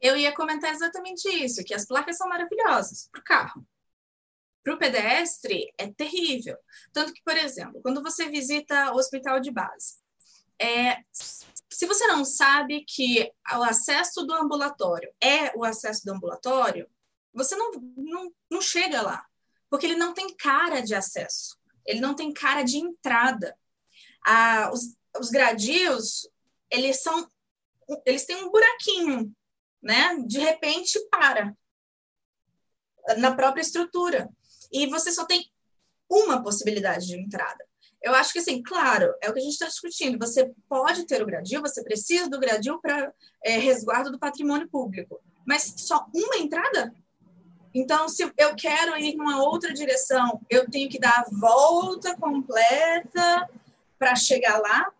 [0.00, 3.64] Eu ia comentar exatamente isso, que as placas são maravilhosas para o carro.
[4.62, 6.56] Para o pedestre, é terrível.
[6.92, 9.96] Tanto que, por exemplo, quando você visita o hospital de base,
[10.60, 16.88] é, se você não sabe que o acesso do ambulatório é o acesso do ambulatório,
[17.32, 19.26] você não, não, não chega lá,
[19.68, 23.58] porque ele não tem cara de acesso, ele não tem cara de entrada.
[24.24, 26.28] Ah, os, os gradios,
[26.70, 27.28] eles são,
[28.06, 29.34] eles têm um buraquinho,
[29.82, 30.16] né?
[30.24, 31.56] De repente para
[33.18, 34.30] na própria estrutura
[34.72, 35.50] e você só tem
[36.08, 37.64] uma possibilidade de entrada.
[38.02, 40.18] Eu acho que, assim, claro, é o que a gente está discutindo.
[40.18, 43.12] Você pode ter o gradil, você precisa do gradil para
[43.44, 46.92] é, resguardo do patrimônio público, mas só uma entrada?
[47.74, 53.48] Então, se eu quero ir numa outra direção, eu tenho que dar a volta completa
[53.98, 54.92] para chegar lá?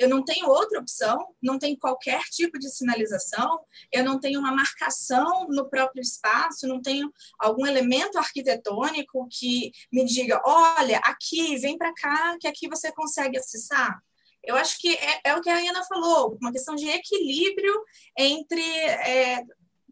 [0.00, 3.60] Eu não tenho outra opção, não tem qualquer tipo de sinalização,
[3.92, 10.06] eu não tenho uma marcação no próprio espaço, não tenho algum elemento arquitetônico que me
[10.06, 14.02] diga, olha, aqui, vem para cá, que aqui você consegue acessar.
[14.42, 17.84] Eu acho que é, é, o que a Ana falou, uma questão de equilíbrio
[18.16, 19.44] entre é,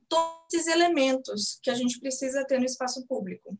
[0.08, 3.58] todos esses elementos que a gente precisa ter no espaço público.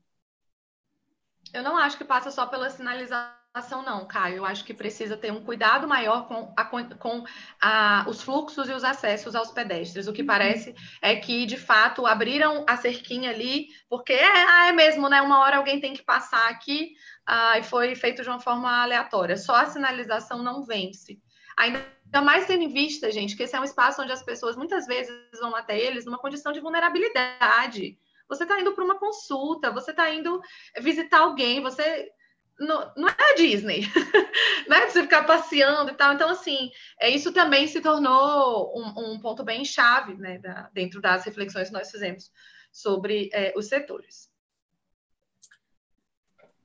[1.52, 3.37] Eu não acho que passa só pela sinalização
[3.84, 4.36] não, Caio.
[4.36, 7.24] Eu acho que precisa ter um cuidado maior com, a, com
[7.60, 10.06] a, os fluxos e os acessos aos pedestres.
[10.06, 10.26] O que uhum.
[10.26, 15.20] parece é que, de fato, abriram a cerquinha ali, porque é, ah, é mesmo, né?
[15.22, 16.92] Uma hora alguém tem que passar aqui
[17.26, 19.36] ah, e foi feito de uma forma aleatória.
[19.36, 21.18] Só a sinalização não vence.
[21.56, 21.82] Ainda
[22.22, 25.12] mais tendo em vista, gente, que esse é um espaço onde as pessoas muitas vezes
[25.40, 27.98] vão até eles numa condição de vulnerabilidade.
[28.28, 30.40] Você está indo para uma consulta, você está indo
[30.80, 32.08] visitar alguém, você
[32.58, 33.82] não, não é a Disney,
[34.68, 34.86] né?
[34.86, 36.12] Você ficar passeando e tal.
[36.12, 40.38] Então, assim, é, isso também se tornou um, um ponto bem chave, né?
[40.38, 42.30] Da, dentro das reflexões que nós fizemos
[42.72, 44.28] sobre é, os setores.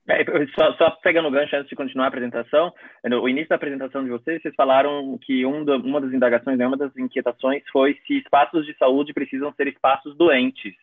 [0.05, 2.73] É, só, só, pegando o gancho antes de continuar a apresentação,
[3.05, 6.67] no início da apresentação de vocês, vocês falaram que um do, uma das indagações, né,
[6.67, 10.75] uma das inquietações foi se espaços de saúde precisam ser espaços doentes.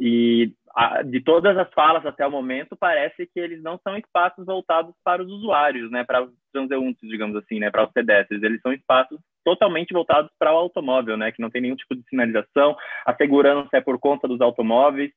[0.00, 0.50] E
[1.04, 5.22] de todas as falas até o momento, parece que eles não são espaços voltados para
[5.22, 8.42] os usuários, né, para os transeuntes, digamos assim, né, para os pedestres.
[8.42, 12.02] Eles são espaços totalmente voltados para o automóvel, né, que não tem nenhum tipo de
[12.08, 12.76] sinalização.
[13.04, 15.10] A segurança é por conta dos automóveis.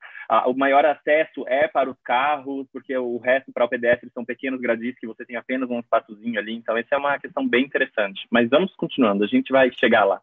[0.47, 4.59] o maior acesso é para os carros, porque o resto para o pedestre são pequenos
[4.59, 6.53] gradis que você tem apenas um espaçozinho ali.
[6.53, 8.25] Então, essa é uma questão bem interessante.
[8.31, 10.19] Mas vamos continuando, a gente vai chegar lá.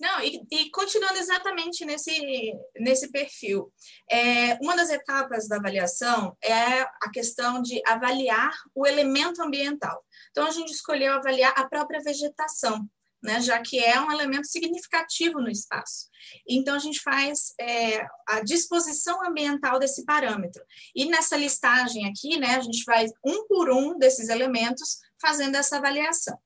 [0.00, 3.72] Não, e, e, continuando exatamente nesse, nesse perfil,
[4.10, 10.04] é, uma das etapas da avaliação é a questão de avaliar o elemento ambiental.
[10.30, 12.88] Então, a gente escolheu avaliar a própria vegetação,
[13.22, 16.08] né, já que é um elemento significativo no espaço.
[16.48, 20.62] Então, a gente faz é, a disposição ambiental desse parâmetro.
[20.94, 25.78] E nessa listagem aqui, né, a gente faz um por um desses elementos fazendo essa
[25.78, 26.38] avaliação.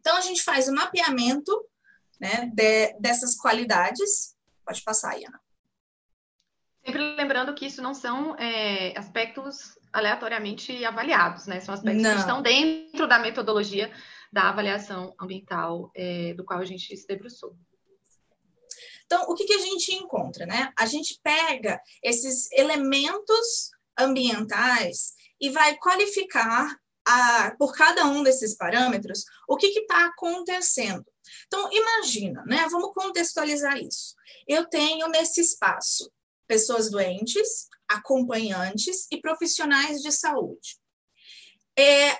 [0.00, 1.52] Então, a gente faz o mapeamento
[2.20, 4.36] né, de, dessas qualidades.
[4.64, 5.40] Pode passar, Iana.
[6.84, 11.60] Sempre lembrando que isso não são é, aspectos aleatoriamente avaliados, né?
[11.60, 12.12] São aspectos não.
[12.12, 13.90] que estão dentro da metodologia
[14.32, 17.56] da avaliação ambiental é, do qual a gente se debruçou.
[19.06, 20.70] Então, o que, que a gente encontra, né?
[20.78, 29.24] A gente pega esses elementos ambientais e vai qualificar a, por cada um desses parâmetros
[29.48, 31.06] o que está acontecendo.
[31.46, 32.66] Então, imagina, né?
[32.70, 34.14] Vamos contextualizar isso.
[34.46, 36.10] Eu tenho nesse espaço
[36.46, 40.78] pessoas doentes, acompanhantes e profissionais de saúde.
[41.78, 42.16] É,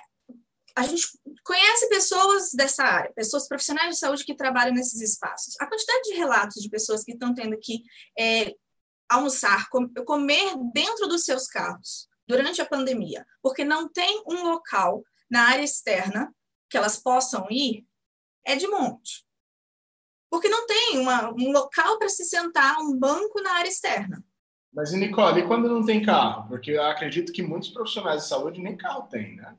[0.75, 1.07] a gente
[1.43, 5.55] conhece pessoas dessa área, pessoas profissionais de saúde que trabalham nesses espaços.
[5.59, 7.83] A quantidade de relatos de pessoas que estão tendo que
[8.17, 8.53] é,
[9.09, 9.67] almoçar,
[10.05, 15.63] comer dentro dos seus carros durante a pandemia, porque não tem um local na área
[15.63, 16.33] externa
[16.69, 17.85] que elas possam ir,
[18.45, 19.25] é de monte.
[20.29, 24.23] Porque não tem uma, um local para se sentar, um banco na área externa.
[24.71, 26.47] Mas, Nicole, e quando não tem carro?
[26.47, 29.57] Porque eu acredito que muitos profissionais de saúde nem carro têm, né?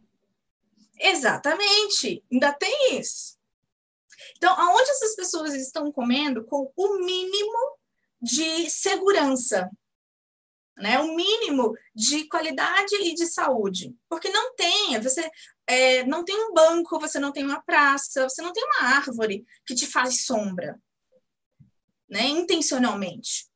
[0.98, 3.38] Exatamente, ainda tem isso.
[4.36, 7.78] Então, aonde essas pessoas estão comendo com o mínimo
[8.20, 9.70] de segurança,
[10.76, 10.98] né?
[11.00, 15.00] O mínimo de qualidade e de saúde, porque não tem.
[15.00, 15.28] Você
[15.70, 19.44] é, não tem um banco, você não tem uma praça, você não tem uma árvore
[19.64, 20.76] que te faz sombra,
[22.08, 22.24] né?
[22.26, 23.48] Intencionalmente.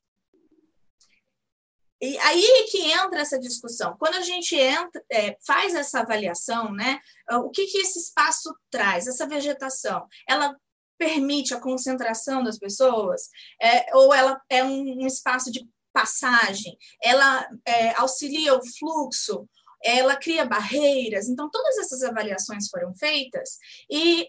[2.01, 3.97] E aí que entra essa discussão.
[3.97, 7.01] Quando a gente entra, é, faz essa avaliação, né?
[7.31, 9.07] O que, que esse espaço traz?
[9.07, 10.55] Essa vegetação, ela
[10.97, 13.29] permite a concentração das pessoas?
[13.61, 16.77] É, ou ela é um, um, espaço de passagem?
[17.03, 19.49] Ela é, auxilia o fluxo?
[19.83, 21.27] Ela cria barreiras.
[21.27, 23.57] Então, todas essas avaliações foram feitas
[23.89, 24.27] e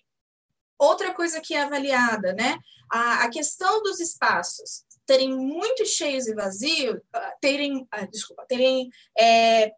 [0.79, 2.59] outra coisa que é avaliada, né?
[2.91, 8.91] A, a questão dos espaços terem muito cheios e vazios, ah, terem, ah, desculpa, terem
[9.19, 9.73] é,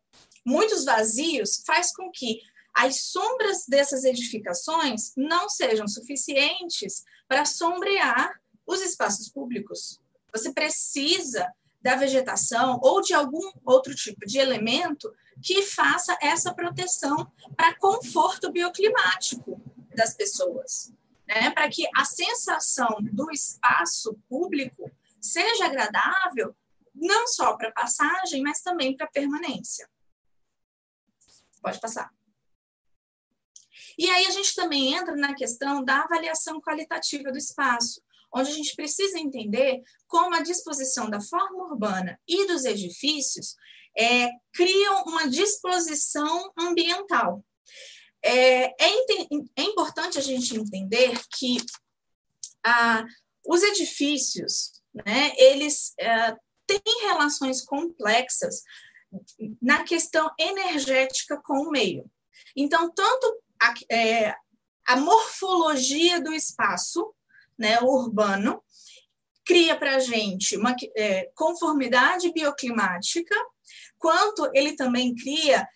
[0.44, 2.40] muitos vazios, faz com que
[2.74, 10.00] as sombras dessas edificações não sejam suficientes para sombrear os espaços públicos.
[10.32, 11.52] Você precisa
[11.88, 15.10] da vegetação ou de algum outro tipo de elemento
[15.42, 19.58] que faça essa proteção para conforto bioclimático
[19.96, 20.92] das pessoas,
[21.26, 21.50] né?
[21.50, 26.54] Para que a sensação do espaço público seja agradável
[26.94, 29.88] não só para passagem, mas também para permanência.
[31.62, 32.12] Pode passar.
[33.96, 38.02] E aí a gente também entra na questão da avaliação qualitativa do espaço,
[38.34, 43.54] onde a gente precisa entender como a disposição da forma urbana e dos edifícios
[43.96, 47.44] é, criam uma disposição ambiental.
[48.22, 48.90] É, é,
[49.56, 51.58] é, importante a gente entender que
[52.64, 53.04] ah,
[53.46, 58.62] os edifícios, né, eles é, têm relações complexas
[59.62, 62.10] na questão energética com o meio.
[62.54, 64.34] Então, tanto a, é,
[64.86, 67.14] a morfologia do espaço
[67.58, 68.62] né, urbano
[69.48, 73.34] cria para a gente uma é, conformidade bioclimática
[73.98, 75.66] quanto ele também cria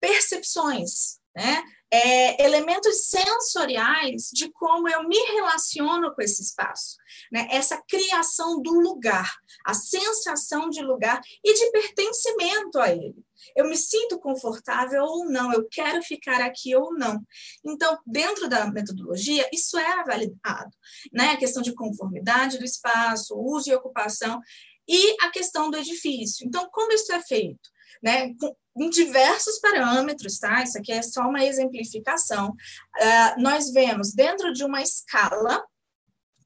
[0.00, 1.62] percepções, né?
[1.94, 6.96] É, elementos sensoriais de como eu me relaciono com esse espaço,
[7.30, 7.48] né?
[7.50, 9.30] Essa criação do lugar,
[9.66, 13.22] a sensação de lugar e de pertencimento a ele.
[13.56, 17.20] Eu me sinto confortável ou não, eu quero ficar aqui ou não.
[17.64, 20.76] Então, dentro da metodologia, isso é avaliado,
[21.12, 21.30] né?
[21.30, 24.40] A questão de conformidade do espaço, uso e ocupação
[24.88, 26.46] e a questão do edifício.
[26.46, 27.70] Então, como isso é feito?
[28.02, 28.34] Né?
[28.34, 30.62] Com, em diversos parâmetros, tá?
[30.62, 32.48] Isso aqui é só uma exemplificação.
[32.50, 35.62] Uh, nós vemos dentro de uma escala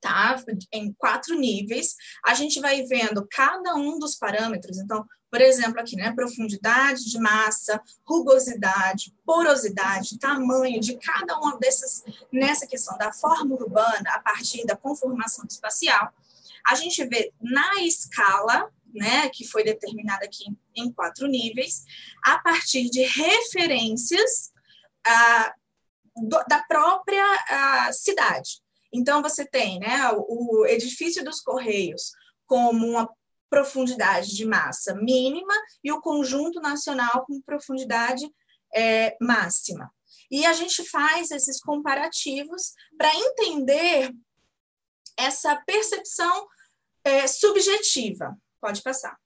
[0.01, 0.37] tá?
[0.73, 1.95] Em quatro níveis.
[2.25, 4.79] A gente vai vendo cada um dos parâmetros.
[4.79, 5.05] Então,
[5.37, 6.11] por exemplo, aqui, né?
[6.13, 14.15] Profundidade de massa, rugosidade, porosidade, tamanho de cada uma dessas, nessa questão da forma urbana,
[14.15, 16.11] a partir da conformação espacial.
[16.67, 21.85] A gente vê na escala, né, que foi determinada aqui em quatro níveis,
[22.25, 24.55] a partir de referências
[25.07, 25.55] ah,
[26.17, 28.63] do, da própria ah, cidade.
[28.91, 32.13] Então, você tem né, o, o edifício dos Correios
[32.47, 33.07] como uma
[33.49, 38.29] profundidade de massa mínima e o conjunto nacional com profundidade
[38.75, 39.93] é, máxima.
[40.31, 44.13] E a gente faz esses comparativos para entender
[45.17, 46.47] essa percepção
[47.05, 48.37] é, subjetiva.
[48.61, 49.17] Pode passar.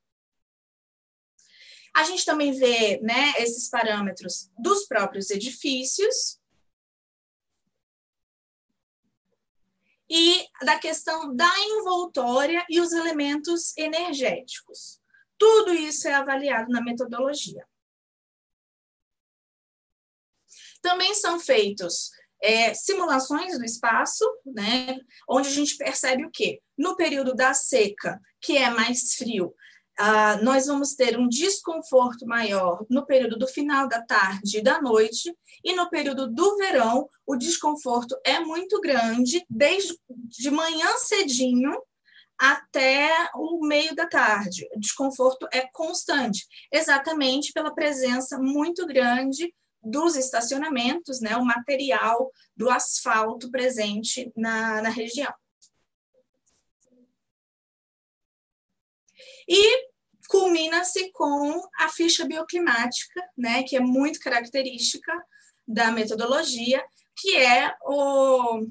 [1.95, 6.39] A gente também vê né, esses parâmetros dos próprios edifícios,
[10.11, 15.00] e da questão da envoltória e os elementos energéticos.
[15.38, 17.64] Tudo isso é avaliado na metodologia.
[20.82, 22.11] Também são feitos
[22.42, 24.98] é, simulações do espaço, né,
[25.28, 26.61] onde a gente percebe o quê?
[26.76, 29.54] No período da seca, que é mais frio,
[30.03, 34.80] ah, nós vamos ter um desconforto maior no período do final da tarde e da
[34.80, 35.30] noite,
[35.62, 41.78] e no período do verão, o desconforto é muito grande, desde de manhã cedinho
[42.38, 44.66] até o meio da tarde.
[44.74, 52.70] O desconforto é constante, exatamente pela presença muito grande dos estacionamentos, né, o material do
[52.70, 55.34] asfalto presente na, na região.
[59.46, 59.89] E
[60.31, 65.12] culmina-se com a ficha bioclimática, né, que é muito característica
[65.66, 66.83] da metodologia,
[67.16, 68.64] que é o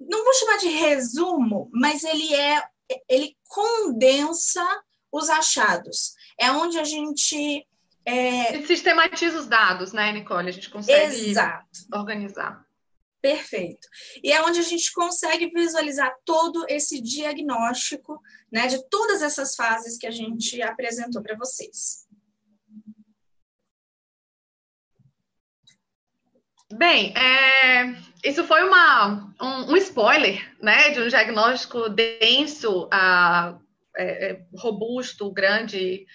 [0.00, 2.62] não vou chamar de resumo, mas ele é
[3.08, 4.66] ele condensa
[5.12, 6.14] os achados.
[6.38, 7.64] É onde a gente
[8.04, 8.60] é...
[8.66, 10.48] sistematiza os dados, né, Nicole?
[10.48, 11.68] A gente consegue Exato.
[11.92, 12.66] organizar.
[13.20, 13.86] Perfeito.
[14.22, 19.98] E é onde a gente consegue visualizar todo esse diagnóstico né, de todas essas fases
[19.98, 22.08] que a gente apresentou para vocês.
[26.72, 33.60] Bem, é, isso foi uma, um, um, spoiler né, de um diagnóstico denso, uh,
[33.98, 36.06] é, robusto, grande,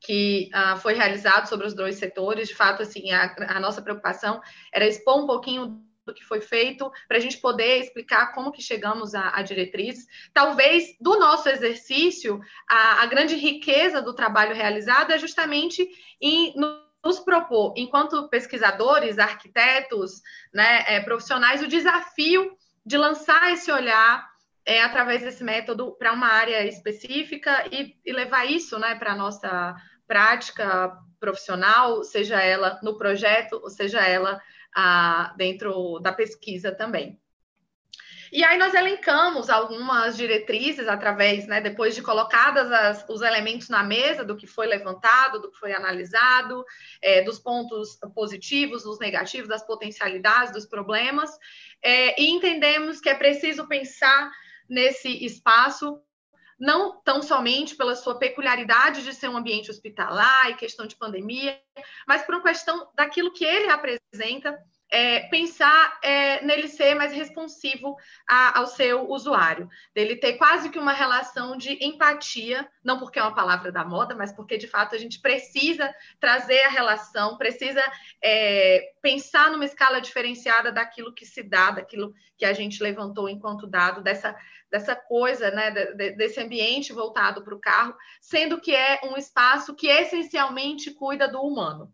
[0.00, 2.48] que uh, foi realizado sobre os dois setores.
[2.48, 4.40] De fato, assim, a, a nossa preocupação
[4.72, 5.82] era expor um pouquinho
[6.12, 10.06] que foi feito, para a gente poder explicar como que chegamos a, a diretrizes.
[10.32, 15.88] Talvez do nosso exercício, a, a, grande riqueza do trabalho realizado é justamente
[16.20, 16.54] em
[17.04, 24.26] nos propor, enquanto pesquisadores, arquitetos, né, é, profissionais, o desafio de lançar esse olhar
[24.64, 29.16] é, através desse método para uma área específica e, e levar isso né, para a
[29.16, 29.76] nossa
[30.06, 34.40] prática profissional, seja ela no projeto, ou seja ela
[35.36, 37.20] dentro da pesquisa também.
[38.34, 43.84] E aí nós elencamos algumas diretrizes através, né, depois de colocadas as, os elementos na
[43.84, 46.64] mesa do que foi levantado, do que foi analisado,
[47.00, 51.30] é, dos pontos positivos, dos negativos, das potencialidades, dos problemas,
[51.80, 54.32] é, e entendemos que é preciso pensar
[54.68, 56.02] nesse espaço
[56.64, 61.60] não tão somente pela sua peculiaridade de ser um ambiente hospitalar e questão de pandemia,
[62.08, 64.58] mas por uma questão daquilo que ele representa
[64.94, 67.96] é, pensar é, nele ser mais responsivo
[68.28, 73.22] a, ao seu usuário, dele ter quase que uma relação de empatia, não porque é
[73.22, 77.82] uma palavra da moda, mas porque de fato a gente precisa trazer a relação, precisa
[78.22, 83.66] é, pensar numa escala diferenciada daquilo que se dá, daquilo que a gente levantou enquanto
[83.66, 84.36] dado, dessa,
[84.70, 89.74] dessa coisa, né, de, desse ambiente voltado para o carro, sendo que é um espaço
[89.74, 91.92] que essencialmente cuida do humano.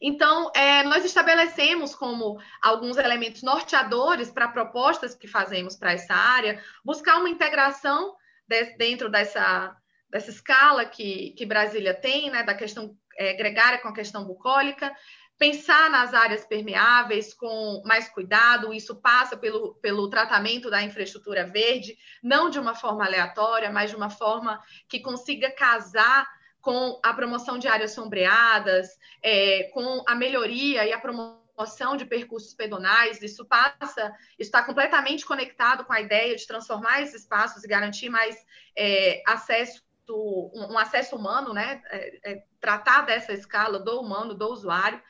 [0.00, 6.62] Então, é, nós estabelecemos como alguns elementos norteadores para propostas que fazemos para essa área,
[6.84, 8.14] buscar uma integração
[8.46, 9.76] de, dentro dessa,
[10.10, 14.94] dessa escala que, que Brasília tem, né, da questão é, gregária com a questão bucólica,
[15.38, 21.96] pensar nas áreas permeáveis com mais cuidado, isso passa pelo, pelo tratamento da infraestrutura verde,
[22.22, 26.26] não de uma forma aleatória, mas de uma forma que consiga casar
[26.66, 32.54] com a promoção de áreas sombreadas, é, com a melhoria e a promoção de percursos
[32.54, 38.08] pedonais, isso passa, está completamente conectado com a ideia de transformar esses espaços e garantir
[38.08, 38.44] mais
[38.76, 41.80] é, acesso, um, um, acesso humano, né?
[41.88, 45.00] É, é tratar dessa escala do humano, do usuário,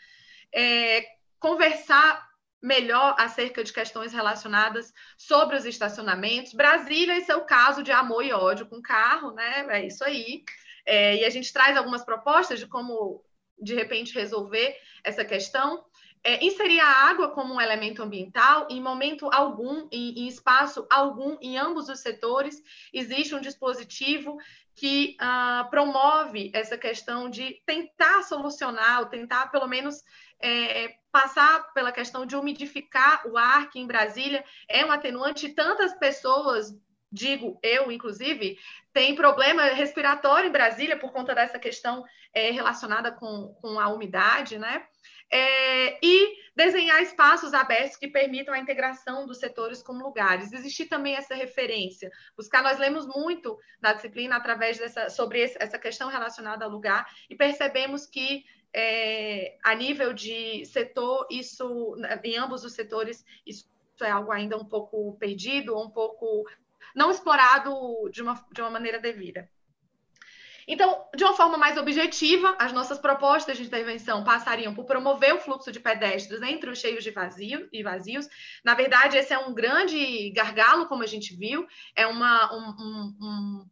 [0.53, 1.07] é,
[1.41, 2.29] conversar
[2.61, 6.53] melhor acerca de questões relacionadas sobre os estacionamentos.
[6.53, 9.67] Brasília, esse é o caso de amor e ódio com carro, né?
[9.71, 10.45] É isso aí.
[10.87, 13.23] É, e a gente traz algumas propostas de como,
[13.61, 15.85] de repente, resolver essa questão.
[16.25, 21.37] É, inserir a água como um elemento ambiental, em momento algum, em, em espaço algum,
[21.41, 22.61] em ambos os setores,
[22.93, 24.37] existe um dispositivo
[24.75, 30.03] que uh, promove essa questão de tentar solucionar, ou tentar, pelo menos,
[30.39, 35.55] é, passar pela questão de umidificar o ar, que em Brasília é um atenuante.
[35.55, 36.77] Tantas pessoas,
[37.11, 38.59] digo eu, inclusive,
[38.93, 44.59] tem problema respiratório em Brasília por conta dessa questão é, relacionada com, com a umidade,
[44.59, 44.87] né?
[45.31, 50.53] é, e desenhar espaços abertos que permitam a integração dos setores como lugares.
[50.53, 52.11] Existir também essa referência.
[52.37, 57.35] Buscar, nós lemos muito na disciplina através dessa, sobre essa questão relacionada ao lugar e
[57.35, 63.67] percebemos que é, a nível de setor, isso, em ambos os setores, isso
[64.03, 66.45] é algo ainda um pouco perdido, um pouco
[66.97, 69.49] não explorado de uma, de uma maneira devida.
[70.69, 75.39] Então, de uma forma mais objetiva, as nossas propostas de intervenção passariam por promover o
[75.39, 78.27] fluxo de pedestres entre os cheios de vazio e vazios.
[78.65, 83.67] Na verdade, esse é um grande gargalo, como a gente viu, é uma, um, um,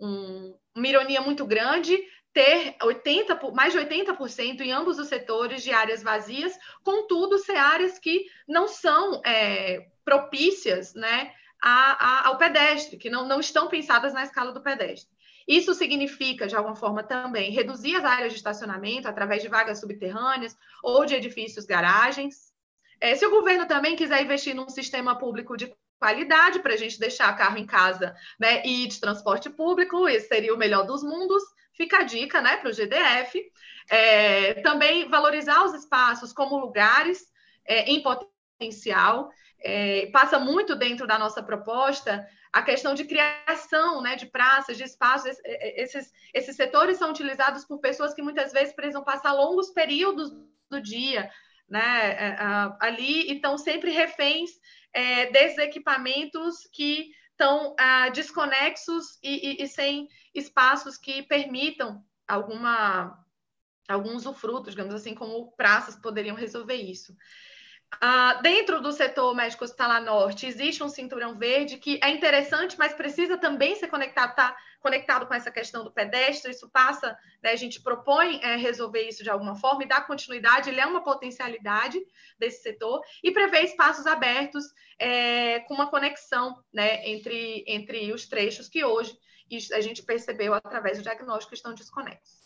[0.00, 1.96] um, uma ironia muito grande
[2.32, 7.98] ter 80, mais de 80% em ambos os setores de áreas vazias, contudo, ser áreas
[7.98, 14.12] que não são é, propícias né, a, a, ao pedestre, que não, não estão pensadas
[14.12, 15.10] na escala do pedestre.
[15.46, 20.56] Isso significa, de alguma forma, também reduzir as áreas de estacionamento através de vagas subterrâneas
[20.82, 22.52] ou de edifícios garagens.
[23.00, 26.98] É, se o governo também quiser investir num sistema público de qualidade para a gente
[26.98, 31.42] deixar carro em casa né, e de transporte público, esse seria o melhor dos mundos.
[31.74, 33.42] Fica a dica né, para o GDF.
[33.88, 37.26] É, também valorizar os espaços como lugares
[37.66, 38.02] é, em.
[39.62, 44.84] É, passa muito dentro da nossa proposta a questão de criação né, de praças, de
[44.84, 45.38] espaços.
[45.44, 50.30] Esses, esses setores são utilizados por pessoas que muitas vezes precisam passar longos períodos
[50.70, 51.30] do dia
[51.68, 52.36] né, é,
[52.80, 54.50] ali e estão sempre reféns
[54.92, 63.16] é, desses equipamentos que estão ah, desconexos e, e, e, sem espaços que permitam alguma
[63.88, 67.12] algum usufruto, digamos assim, como praças poderiam resolver isso.
[67.96, 72.94] Uh, dentro do setor médico hospitalar norte, existe um cinturão verde que é interessante, mas
[72.94, 76.50] precisa também ser conectado, tá conectado com essa questão do pedestre.
[76.50, 80.70] Isso passa, né, a gente propõe é, resolver isso de alguma forma e dar continuidade.
[80.70, 82.00] Ele é uma potencialidade
[82.38, 84.64] desse setor e prevê espaços abertos
[84.98, 89.14] é, com uma conexão né, entre, entre os trechos que hoje
[89.72, 92.39] a gente percebeu através do diagnóstico estão desconexos.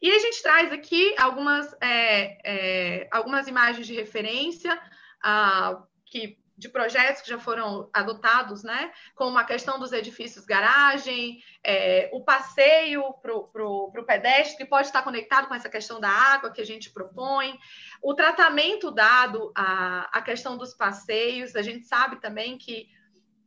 [0.00, 4.78] E a gente traz aqui algumas, é, é, algumas imagens de referência
[5.22, 8.92] ah, que, de projetos que já foram adotados, né?
[9.14, 15.02] como a questão dos edifícios garagem, é, o passeio para o pedestre, que pode estar
[15.02, 17.58] conectado com essa questão da água que a gente propõe,
[18.02, 22.88] o tratamento dado à, à questão dos passeios, a gente sabe também que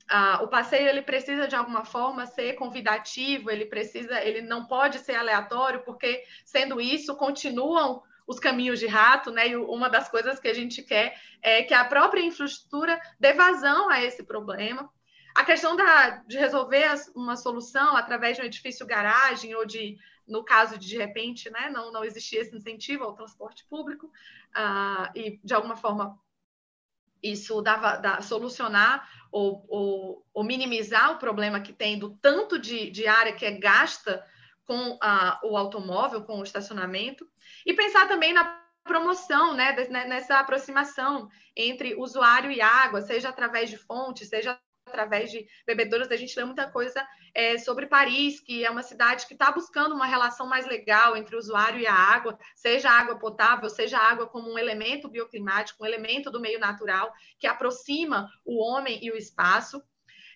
[0.10, 4.98] ah, o passeio ele precisa de alguma forma ser convidativo, ele precisa, ele não pode
[5.00, 9.50] ser aleatório, porque sendo isso continuam os caminhos de rato, né?
[9.50, 13.90] E uma das coisas que a gente quer é que a própria infraestrutura dê vazão
[13.90, 14.88] a esse problema.
[15.36, 19.98] A questão da, de resolver uma solução através de um edifício garagem ou de,
[20.28, 24.12] no caso de de repente, né, não, não existir esse incentivo ao transporte público
[24.56, 26.20] ah, e de alguma forma
[27.22, 32.90] isso dava, dava solucionar ou, ou, ou, minimizar o problema que tem do tanto de,
[32.90, 34.26] de área que é gasta
[34.66, 37.28] com a, o automóvel, com o estacionamento,
[37.66, 43.78] e pensar também na promoção, né, nessa aproximação entre usuário e água, seja através de
[43.78, 44.60] fontes, seja
[44.90, 49.26] através de bebedouros, a gente lê muita coisa é, sobre Paris, que é uma cidade
[49.26, 53.00] que está buscando uma relação mais legal entre o usuário e a água, seja a
[53.00, 57.48] água potável, seja a água como um elemento bioclimático, um elemento do meio natural, que
[57.48, 59.82] aproxima o homem e o espaço.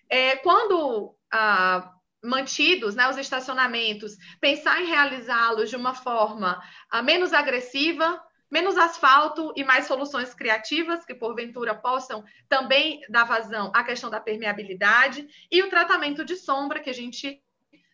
[0.08, 1.92] É, quando ah,
[2.22, 8.20] mantidos né, os estacionamentos, pensar em realizá-los de uma forma ah, menos agressiva,
[8.50, 14.20] menos asfalto e mais soluções criativas que porventura possam também dar vazão à questão da
[14.20, 17.42] permeabilidade e o tratamento de sombra que a gente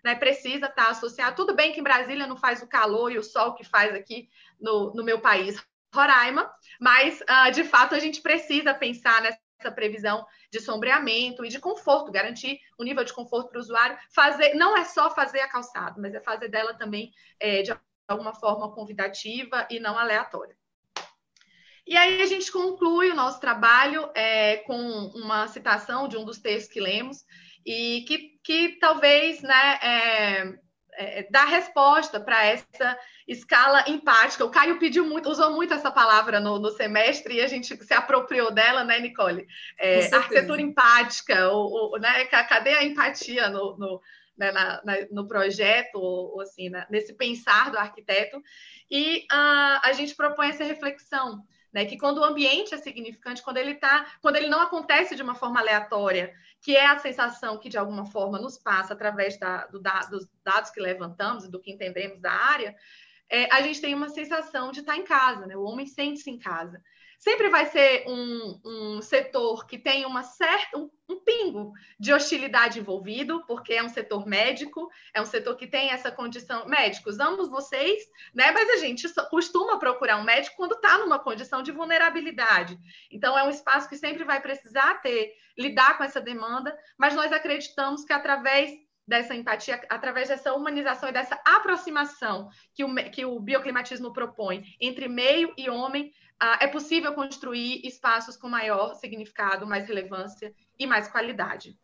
[0.04, 1.36] né, precisa estar tá associado.
[1.36, 4.28] Tudo bem que em Brasília não faz o calor e o sol que faz aqui
[4.60, 5.62] no, no meu país,
[5.94, 11.58] Roraima, mas uh, de fato a gente precisa pensar nessa previsão de sombreamento e de
[11.58, 13.98] conforto, garantir um nível de conforto para o usuário.
[14.14, 17.72] Fazer, não é só fazer a calçada, mas é fazer dela também é, de
[18.12, 20.56] alguma forma convidativa e não aleatória.
[21.86, 24.76] E aí a gente conclui o nosso trabalho é, com
[25.14, 27.24] uma citação de um dos textos que lemos
[27.66, 30.54] e que, que talvez né, é,
[30.92, 34.44] é, dá resposta para essa escala empática.
[34.44, 37.94] O Caio pediu muito, usou muito essa palavra no, no semestre e a gente se
[37.94, 39.46] apropriou dela, né, Nicole?
[39.78, 44.00] É, arquitetura empática, o, o, né, cadê a empatia no, no,
[44.40, 48.42] né, na, na, no projeto, ou, ou assim, né, nesse pensar do arquiteto?
[48.90, 51.44] E uh, a gente propõe essa reflexão.
[51.72, 55.22] Né, que quando o ambiente é significante, quando ele tá, quando ele não acontece de
[55.22, 59.66] uma forma aleatória, que é a sensação que de alguma forma nos passa através da,
[59.68, 62.74] do da, dos dados que levantamos e do que entendemos da área,
[63.28, 65.56] é, a gente tem uma sensação de estar em casa, né?
[65.56, 66.82] O homem sente-se em casa.
[67.20, 72.78] Sempre vai ser um, um setor que tem uma certa, um, um, pingo de hostilidade
[72.78, 76.66] envolvido, porque é um setor médico, é um setor que tem essa condição.
[76.66, 78.04] Médicos, amo vocês,
[78.34, 78.50] né?
[78.52, 82.78] Mas a gente costuma procurar um médico quando está numa condição de vulnerabilidade.
[83.10, 87.30] Então, é um espaço que sempre vai precisar ter, lidar com essa demanda, mas nós
[87.32, 88.70] acreditamos que através
[89.06, 95.08] dessa empatia, através dessa humanização e dessa aproximação que o, que o bioclimatismo propõe entre
[95.08, 96.12] meio e homem,
[96.60, 101.78] é possível construir espaços com maior significado, mais relevância e mais qualidade.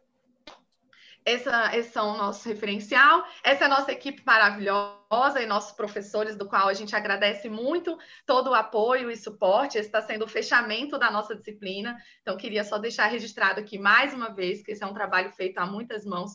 [1.26, 3.26] Essa, esse é o nosso referencial.
[3.42, 7.98] Essa é a nossa equipe maravilhosa e nossos professores, do qual a gente agradece muito
[8.24, 9.76] todo o apoio e suporte.
[9.76, 12.00] Esse está sendo o fechamento da nossa disciplina.
[12.22, 15.58] Então, queria só deixar registrado aqui mais uma vez que esse é um trabalho feito
[15.58, 16.30] a muitas mãos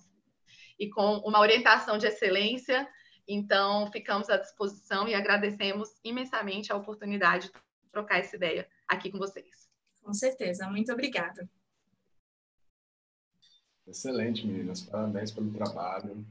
[0.77, 2.85] e com uma orientação de excelência.
[3.25, 9.17] Então, ficamos à disposição e agradecemos imensamente a oportunidade de trocar essa ideia aqui com
[9.17, 9.69] vocês.
[10.01, 11.47] Com certeza, muito obrigada.
[13.87, 14.81] Excelente, meninas.
[14.81, 16.25] Parabéns pelo trabalho.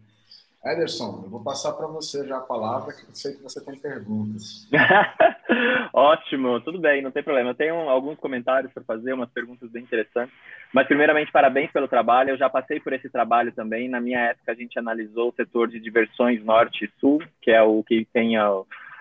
[0.65, 3.79] Ederson, eu vou passar para você já a palavra, que eu sei que você tem
[3.79, 4.69] perguntas.
[5.93, 7.51] Ótimo, tudo bem, não tem problema.
[7.51, 10.35] Eu tenho alguns comentários para fazer, umas perguntas bem interessantes.
[10.73, 12.31] Mas, primeiramente, parabéns pelo trabalho.
[12.31, 13.89] Eu já passei por esse trabalho também.
[13.89, 17.63] Na minha época, a gente analisou o setor de diversões norte e sul, que é
[17.63, 18.37] o que tem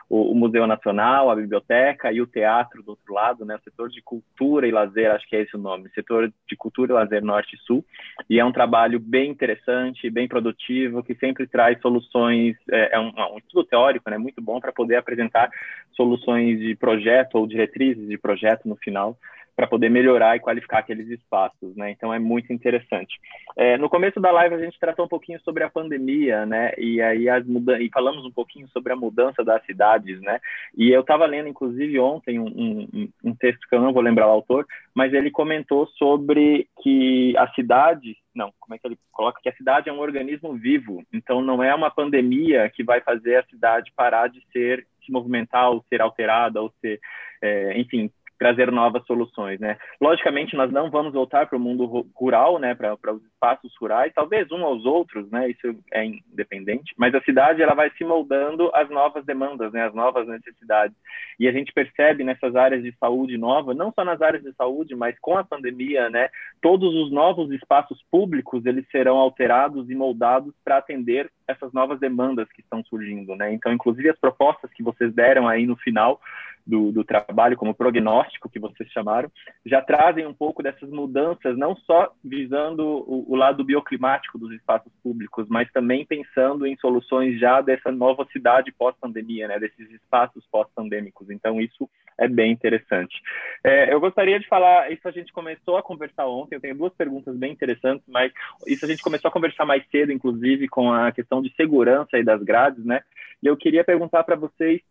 [0.10, 3.55] o, o Museu Nacional, a biblioteca e o teatro do outro lado, né?
[3.55, 6.91] O setor de cultura e lazer, acho que é esse o nome, setor de cultura
[6.91, 7.86] e lazer norte e sul.
[8.30, 12.57] E é um trabalho bem interessante, bem produtivo, que sempre traz soluções.
[12.72, 14.18] É, é um, um, estudo teórico, né?
[14.18, 15.49] Muito bom para poder apresentar
[15.91, 19.16] soluções de projeto ou diretrizes de projeto no final
[19.60, 21.91] para poder melhorar e qualificar aqueles espaços, né?
[21.91, 23.20] Então é muito interessante.
[23.57, 26.72] É, no começo da live a gente tratou um pouquinho sobre a pandemia, né?
[26.78, 30.39] E aí as e falamos um pouquinho sobre a mudança das cidades, né?
[30.78, 34.28] E eu estava lendo inclusive ontem um, um, um, texto que eu não vou lembrar
[34.28, 39.41] o autor, mas ele comentou sobre que a cidade, não, como é que ele coloca
[39.43, 43.36] que a cidade é um organismo vivo, então não é uma pandemia que vai fazer
[43.36, 46.99] a cidade parar de ser se movimentar ou ser alterada ou ser,
[47.41, 48.10] é, enfim,
[48.40, 49.78] trazer novas soluções, né?
[50.00, 51.86] Logicamente, nós não vamos voltar para o mundo
[52.16, 57.14] rural, né, para os espaços rurais, talvez um aos outros, né, isso é independente, mas
[57.14, 60.96] a cidade ela vai se moldando às novas demandas, né, às novas necessidades.
[61.38, 64.96] E a gente percebe nessas áreas de saúde nova, não só nas áreas de saúde,
[64.96, 66.30] mas com a pandemia, né,
[66.62, 72.47] todos os novos espaços públicos, eles serão alterados e moldados para atender essas novas demandas
[72.52, 73.52] que estão surgindo, né?
[73.52, 76.22] Então, inclusive as propostas que vocês deram aí no final
[76.66, 79.32] do, do, trabalho, como prognóstico que vocês chamaram,
[79.66, 84.91] já trazem um pouco dessas mudanças, não só visando o, o, lado bioclimático dos espaços
[85.02, 91.32] públicos, mas também pensando em soluções já dessa nova cidade pós-pandemia, né, desses espaços pós-pandêmicos.
[91.32, 91.89] Então, isso
[92.20, 93.22] é bem interessante.
[93.63, 96.93] É, eu gostaria de falar, isso a gente começou a conversar ontem, eu tenho duas
[96.93, 98.32] perguntas bem interessantes, mas
[98.67, 102.24] isso a gente começou a conversar mais cedo, inclusive, com a questão de segurança e
[102.24, 103.01] das grades, né?
[103.41, 104.82] E eu queria perguntar para vocês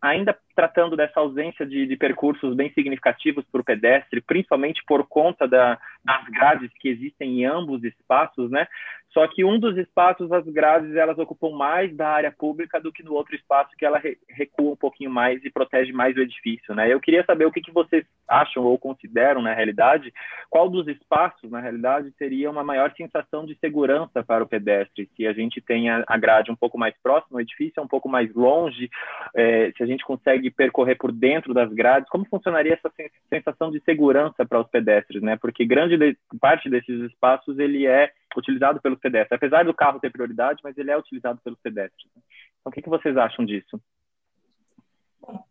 [0.00, 5.46] ainda tratando dessa ausência de, de percursos bem significativos para o pedestre, principalmente por conta
[5.46, 8.66] da, das grades que existem em ambos espaços, né?
[9.12, 13.02] Só que um dos espaços, as grades, elas ocupam mais da área pública do que
[13.02, 16.74] no outro espaço que ela re recua um pouquinho mais e protege mais o edifício,
[16.74, 16.92] né?
[16.92, 20.12] Eu queria saber o que, que vocês acham ou consideram, na realidade,
[20.48, 25.26] qual dos espaços, na realidade, teria uma maior sensação de segurança para o pedestre, se
[25.26, 28.88] a gente tem a grade um pouco mais próxima ao edifício, um pouco mais longe,
[29.34, 32.92] é, se a gente consegue percorrer por dentro das grades, como funcionaria essa
[33.28, 35.36] sensação de segurança para os pedestres, né?
[35.36, 39.36] Porque grande de parte desses espaços, ele é utilizado pelos pedestres.
[39.36, 42.10] Apesar do carro ter prioridade, mas ele é utilizado pelos pedestres.
[42.10, 43.80] Então, o que, que vocês acham disso?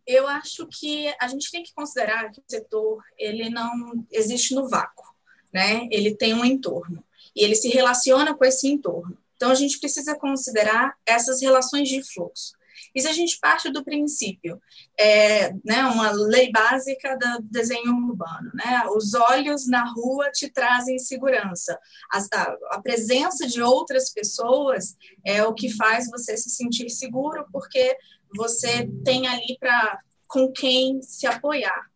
[0.06, 4.68] Eu acho que a gente tem que considerar que o setor ele não existe no
[4.68, 5.04] vácuo,
[5.52, 5.88] né?
[5.90, 7.04] Ele tem um entorno
[7.34, 9.16] e ele se relaciona com esse entorno.
[9.36, 12.52] Então a gente precisa considerar essas relações de fluxo.
[12.94, 14.60] E se a gente parte do princípio,
[14.98, 20.98] é, né, uma lei básica do desenho urbano, né, os olhos na rua te trazem
[20.98, 21.78] segurança,
[22.12, 27.96] a, a presença de outras pessoas é o que faz você se sentir seguro, porque
[28.34, 31.90] você tem ali para com quem se apoiar.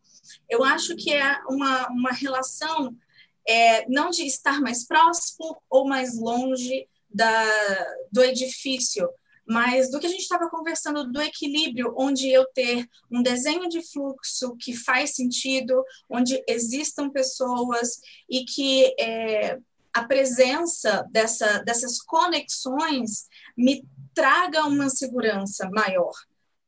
[0.48, 2.96] Eu acho que é uma, uma relação
[3.46, 7.44] é, não de estar mais próximo ou mais longe da,
[8.10, 9.08] do edifício,
[9.46, 13.82] mas do que a gente estava conversando do equilíbrio, onde eu ter um desenho de
[13.82, 19.58] fluxo que faz sentido, onde existam pessoas e que é,
[19.92, 23.26] a presença dessa, dessas conexões
[23.56, 23.84] me
[24.14, 26.12] traga uma segurança maior,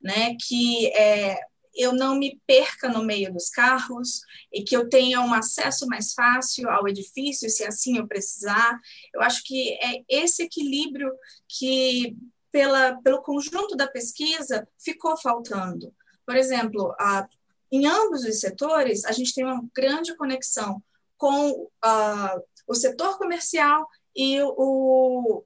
[0.00, 0.36] né?
[0.46, 1.40] Que é,
[1.76, 4.20] eu não me perca no meio dos carros
[4.52, 8.80] e que eu tenha um acesso mais fácil ao edifício, se assim eu precisar.
[9.14, 11.12] Eu acho que é esse equilíbrio
[11.48, 12.16] que,
[12.56, 15.94] pela, pelo conjunto da pesquisa, ficou faltando.
[16.24, 17.28] Por exemplo, a,
[17.70, 20.82] em ambos os setores, a gente tem uma grande conexão
[21.18, 23.86] com uh, o setor comercial
[24.16, 25.44] e o,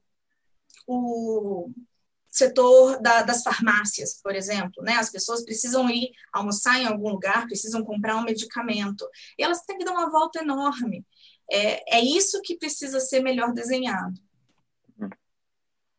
[0.86, 1.70] o
[2.30, 4.92] setor da, das farmácias, por exemplo, né?
[4.92, 9.04] As pessoas precisam ir almoçar em algum lugar, precisam comprar um medicamento,
[9.36, 11.04] e elas têm que dar uma volta enorme.
[11.50, 14.14] É, é isso que precisa ser melhor desenhado.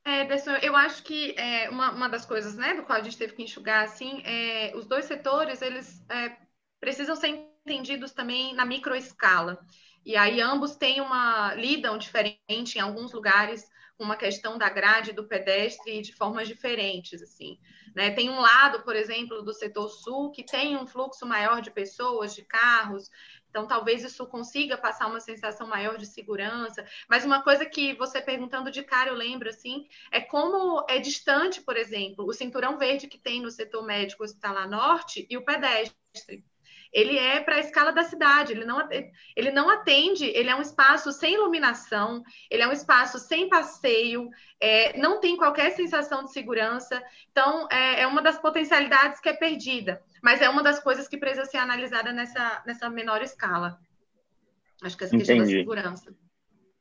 [0.03, 3.17] É, Desson, eu acho que é, uma, uma das coisas, né, do qual a gente
[3.17, 6.35] teve que enxugar, assim, é, os dois setores, eles é,
[6.79, 7.27] precisam ser
[7.65, 9.59] entendidos também na microescala.
[10.03, 13.69] E aí ambos têm uma lidam diferente em alguns lugares
[14.01, 17.59] uma questão da grade do pedestre de formas diferentes, assim.
[17.95, 18.11] Né?
[18.11, 22.33] Tem um lado, por exemplo, do setor sul que tem um fluxo maior de pessoas,
[22.33, 23.09] de carros,
[23.51, 26.83] então talvez isso consiga passar uma sensação maior de segurança.
[27.07, 31.61] Mas uma coisa que você perguntando de cara, eu lembro assim, é como é distante,
[31.61, 36.43] por exemplo, o cinturão verde que tem no setor médico hospitalar norte e o pedestre
[36.93, 38.87] ele é para a escala da cidade, ele não,
[39.35, 44.29] ele não atende, ele é um espaço sem iluminação, ele é um espaço sem passeio,
[44.59, 49.33] é, não tem qualquer sensação de segurança, então é, é, uma das potencialidades que é
[49.33, 53.79] perdida, mas é uma das coisas que precisa ser analisada nessa, nessa menor escala.
[54.83, 56.15] Acho que essa questão da segurança.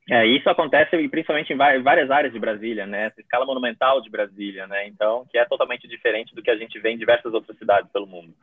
[0.09, 3.05] É, isso acontece principalmente em várias áreas de Brasília, né?
[3.05, 4.87] Essa escala monumental de Brasília, né?
[4.87, 8.07] Então, que é totalmente diferente do que a gente vê em diversas outras cidades pelo
[8.07, 8.33] mundo.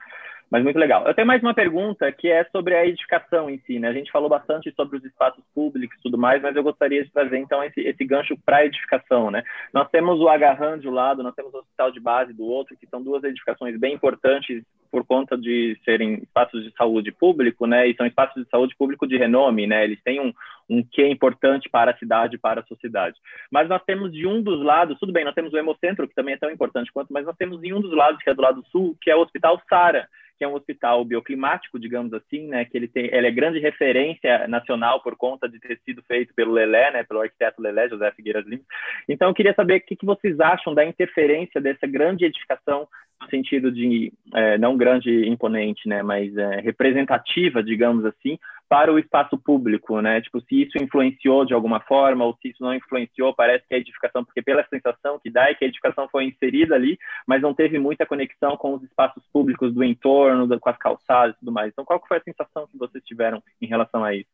[0.51, 1.07] Mas muito legal.
[1.07, 3.89] Eu tenho mais uma pergunta que é sobre a edificação em si, né?
[3.89, 7.13] A gente falou bastante sobre os espaços públicos e tudo mais, mas eu gostaria de
[7.13, 9.43] trazer então esse, esse gancho para a edificação, né?
[9.75, 12.77] Nós temos o Agarran de um lado, nós temos o Hospital de Base do outro,
[12.79, 17.87] que são duas edificações bem importantes por conta de serem espaços de saúde público, né?
[17.87, 19.85] E são espaços de saúde público de renome, né?
[19.85, 20.33] Eles têm um,
[20.71, 23.19] um que é importante para a cidade, para a sociedade.
[23.51, 26.35] Mas nós temos de um dos lados, tudo bem, nós temos o Hemocentro, que também
[26.35, 28.65] é tão importante quanto, mas nós temos em um dos lados, que é do lado
[28.73, 30.09] sul, que é o Hospital Sara,
[30.39, 34.47] que é um hospital bioclimático, digamos assim, né, que ele tem, ele é grande referência
[34.47, 38.47] nacional por conta de ter sido feito pelo Lelé, né, pelo arquiteto Lelé, José Figueiras
[38.47, 38.63] Lima.
[39.09, 42.87] Então, eu queria saber o que, que vocês acham da interferência dessa grande edificação
[43.21, 48.39] no sentido de é, não grande imponente, né, mas é, representativa, digamos assim,
[48.69, 50.21] para o espaço público, né?
[50.21, 53.79] Tipo, se isso influenciou de alguma forma ou se isso não influenciou, parece que a
[53.79, 57.55] edificação, porque pela sensação que dá é que a edificação foi inserida ali, mas não
[57.55, 61.71] teve muita conexão com os espaços públicos do entorno, com as calçadas e tudo mais.
[61.73, 64.29] Então, qual foi a sensação que vocês tiveram em relação a isso?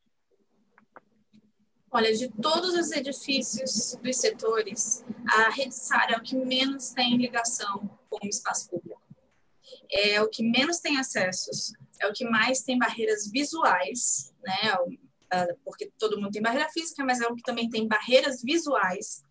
[1.92, 7.16] Olha, de todos os edifícios dos setores, a rede SAR é o que menos tem
[7.16, 9.00] ligação com o espaço público.
[9.92, 14.76] É o que menos tem acessos é o que mais tem barreiras visuais, né?
[15.64, 19.22] Porque todo mundo tem barreira física, mas é o que também tem barreiras visuais.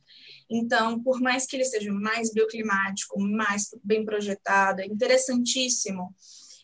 [0.49, 6.13] Então, por mais que ele seja mais bioclimático, mais bem projetado, é interessantíssimo,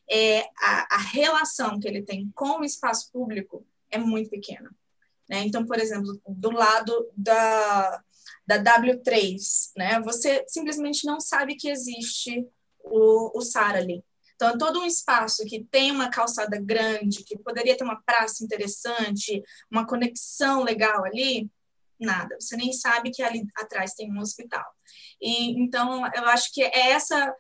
[0.10, 4.70] é, a, a relação que ele tem com o espaço público é muito pequena.
[5.30, 5.44] Né?
[5.46, 8.04] Então, por exemplo, do lado da,
[8.46, 9.38] da W3,
[9.78, 10.00] né?
[10.02, 12.48] você simplesmente não sabe que existe
[12.84, 14.04] o, o SAR ali.
[14.40, 18.42] Então, é todo um espaço que tem uma calçada grande, que poderia ter uma praça
[18.42, 21.52] interessante, uma conexão legal ali,
[22.00, 22.38] nada.
[22.40, 24.64] Você nem sabe que ali atrás tem um hospital.
[25.22, 27.36] E, então, eu acho que é essa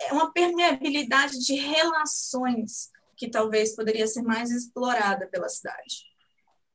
[0.00, 6.11] é uma permeabilidade de relações que talvez poderia ser mais explorada pela cidade.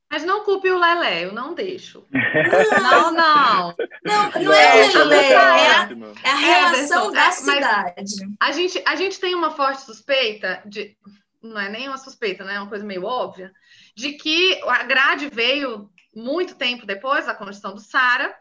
[0.10, 2.06] Mas não culpe o Lelé, eu não deixo.
[2.12, 3.76] Não, não.
[4.04, 5.90] Não, não é o Lelé, é, a,
[6.24, 8.16] é a relação é, da cidade.
[8.40, 10.96] A gente, a gente tem uma forte suspeita de.
[11.42, 12.56] Não é nem uma suspeita, né?
[12.56, 13.52] É uma coisa meio óbvia,
[13.96, 18.34] de que a grade veio muito tempo depois da construção do Sara,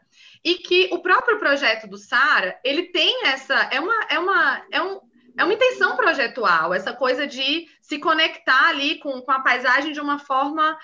[0.44, 4.82] e que o próprio projeto do Sara, ele tem essa, é uma, é uma, é
[4.82, 5.00] um,
[5.36, 10.00] é uma intenção projetual, essa coisa de se conectar ali com, com a paisagem de
[10.00, 10.76] uma forma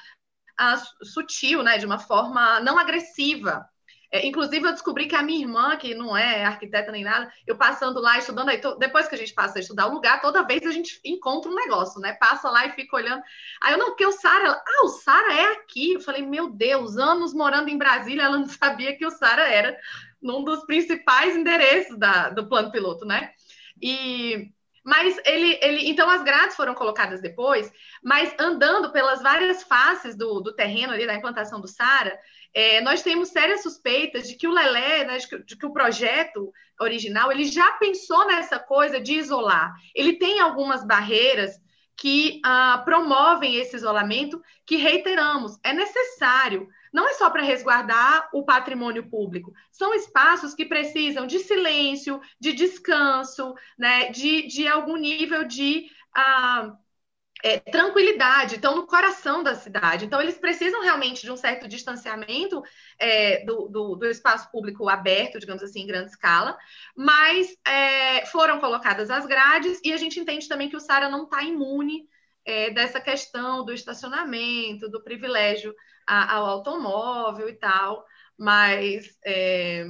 [0.60, 3.66] uh, sutil, né, de uma forma não agressiva.
[4.14, 7.56] É, inclusive, eu descobri que a minha irmã, que não é arquiteta nem nada, eu
[7.56, 10.66] passando lá, estudando, aí, depois que a gente passa a estudar o lugar, toda vez
[10.66, 12.12] a gente encontra um negócio, né?
[12.20, 13.22] Passa lá e fica olhando.
[13.62, 15.94] Aí eu, não, porque o Sara, ah, o Sara é aqui.
[15.94, 19.74] Eu falei, meu Deus, anos morando em Brasília, ela não sabia que o Sara era
[20.20, 23.32] num dos principais endereços da, do plano piloto, né?
[23.80, 24.52] E
[24.84, 27.72] mas ele, ele, então as grades foram colocadas depois,
[28.02, 32.18] mas andando pelas várias faces do, do terreno ali da implantação do Sara,
[32.54, 35.72] é, nós temos sérias suspeitas de que o Lelé, né, de, que, de, que, o
[35.72, 39.72] projeto original, ele já pensou nessa coisa de isolar.
[39.94, 41.58] Ele tem algumas barreiras
[42.02, 46.68] que ah, promovem esse isolamento, que reiteramos, é necessário.
[46.92, 52.54] Não é só para resguardar o patrimônio público, são espaços que precisam de silêncio, de
[52.54, 56.76] descanso, né, de, de algum nível de ah,
[57.42, 60.04] é, tranquilidade, estão no coração da cidade.
[60.04, 62.62] Então, eles precisam realmente de um certo distanciamento
[62.98, 66.56] é, do, do, do, espaço público aberto, digamos assim, em grande escala,
[66.96, 71.24] mas é, foram colocadas as grades e a gente entende também que o SARA não
[71.24, 72.06] está imune
[72.44, 75.74] é, dessa questão do estacionamento, do privilégio
[76.06, 78.04] a, ao automóvel e tal,
[78.38, 79.86] mas é,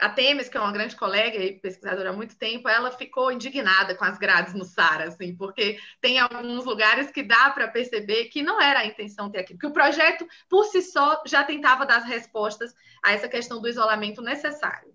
[0.00, 3.94] a Temes, que é uma grande colega e pesquisadora há muito tempo, ela ficou indignada
[3.94, 8.42] com as grades no SARA, assim, porque tem alguns lugares que dá para perceber que
[8.42, 11.98] não era a intenção ter aquilo, que o projeto, por si só, já tentava dar
[12.00, 14.92] respostas a essa questão do isolamento necessário.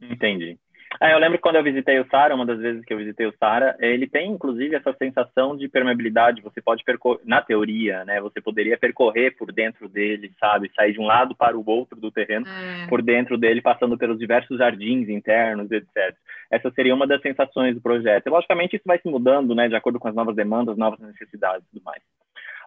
[0.00, 0.58] Entendi.
[1.00, 3.26] É, eu lembro que quando eu visitei o Sara, uma das vezes que eu visitei
[3.26, 6.42] o Sara, ele tem inclusive essa sensação de permeabilidade.
[6.42, 8.20] Você pode percorrer, na teoria, né?
[8.20, 10.70] Você poderia percorrer por dentro dele, sabe?
[10.74, 12.86] Sair de um lado para o outro do terreno, é.
[12.86, 16.14] por dentro dele, passando pelos diversos jardins internos, etc.
[16.50, 18.26] Essa seria uma das sensações do projeto.
[18.26, 19.68] E, logicamente, isso vai se mudando, né?
[19.68, 22.02] De acordo com as novas demandas, novas necessidades e tudo mais.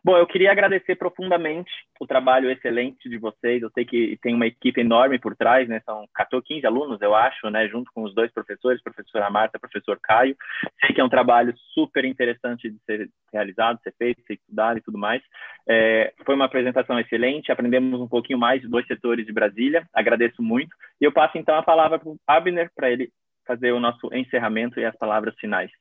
[0.03, 3.61] Bom, eu queria agradecer profundamente o trabalho excelente de vocês.
[3.61, 5.81] Eu sei que tem uma equipe enorme por trás, né?
[5.85, 7.67] São 14, 15 alunos, eu acho, né?
[7.67, 10.35] Junto com os dois professores, professora Marta, professor Caio.
[10.79, 14.81] Sei que é um trabalho super interessante de ser realizado, ser feito, ser estudado e
[14.81, 15.21] tudo mais.
[15.67, 19.87] É, foi uma apresentação excelente, aprendemos um pouquinho mais de dois setores de Brasília.
[19.93, 20.75] Agradeço muito.
[21.01, 23.09] E eu passo então a palavra para o Abner para ele
[23.45, 25.71] fazer o nosso encerramento e as palavras finais.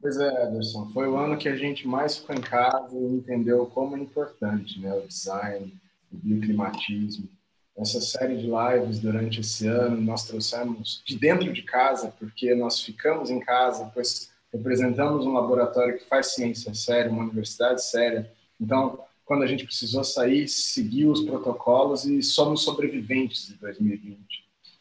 [0.00, 0.90] Pois é, Anderson.
[0.92, 4.78] Foi o ano que a gente mais ficou em casa e entendeu como é importante
[4.80, 5.74] né, o design,
[6.12, 7.28] o bioclimatismo.
[7.76, 12.80] Essa série de lives durante esse ano nós trouxemos de dentro de casa, porque nós
[12.80, 18.30] ficamos em casa, pois representamos um laboratório que faz ciência séria, uma universidade séria.
[18.60, 24.18] Então, quando a gente precisou sair, seguiu os protocolos e somos sobreviventes de 2020.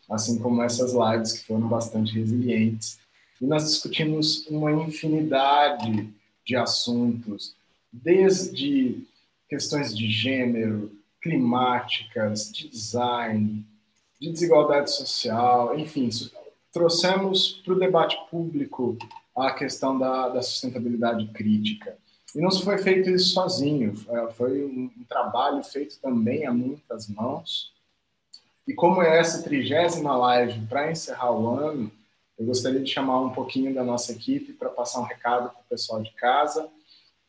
[0.10, 2.98] Assim como essas lives que foram bastante resilientes
[3.42, 6.10] e nós discutimos uma infinidade
[6.46, 7.56] de assuntos,
[7.92, 9.04] desde
[9.50, 13.66] questões de gênero, climáticas, de design,
[14.20, 16.10] de desigualdade social, enfim,
[16.72, 18.98] trouxemos para o debate público
[19.36, 21.98] a questão da, da, sustentabilidade crítica.
[22.36, 23.94] E não foi feito isso sozinho,
[24.36, 27.72] foi um, um trabalho feito também a muitas mãos.
[28.68, 31.92] E como é essa trigésima live para encerrar o ano,
[32.38, 35.70] eu gostaria de chamar um pouquinho da nossa equipe para passar um recado para o
[35.70, 36.70] pessoal de casa.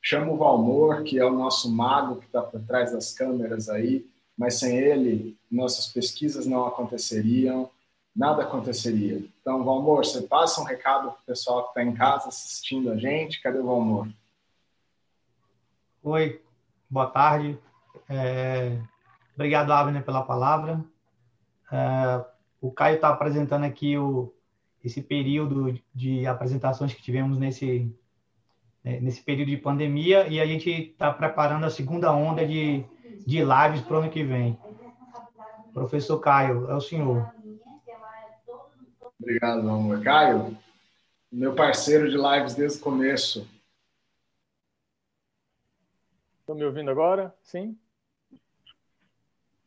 [0.03, 4.07] Chamo o Valmor, que é o nosso mago que está por trás das câmeras aí,
[4.37, 7.71] mas sem ele, nossas pesquisas não aconteceriam,
[8.15, 9.25] nada aconteceria.
[9.41, 12.97] Então, Valmor, você passa um recado para o pessoal que está em casa assistindo a
[12.97, 13.41] gente.
[13.41, 14.09] Cadê o Valmor?
[16.03, 16.41] Oi,
[16.89, 17.59] boa tarde.
[18.09, 18.79] É...
[19.35, 20.85] Obrigado, Abner, pela palavra.
[21.73, 22.25] É...
[22.61, 24.33] O Caio está apresentando aqui o,
[24.85, 27.93] esse período de apresentações que tivemos nesse
[28.83, 32.85] né, nesse período de pandemia e a gente está preparando a segunda onda de,
[33.27, 34.59] de lives para o ano que vem.
[35.75, 37.31] Professor Caio, é o senhor.
[39.21, 40.03] Obrigado, amor.
[40.03, 40.57] Caio,
[41.31, 43.47] meu parceiro de lives desde o começo.
[46.41, 47.35] Estão me ouvindo agora?
[47.43, 47.77] Sim?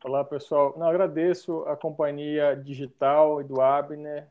[0.04, 0.74] Olá, pessoal.
[0.80, 4.31] Não, agradeço a companhia digital e do Abner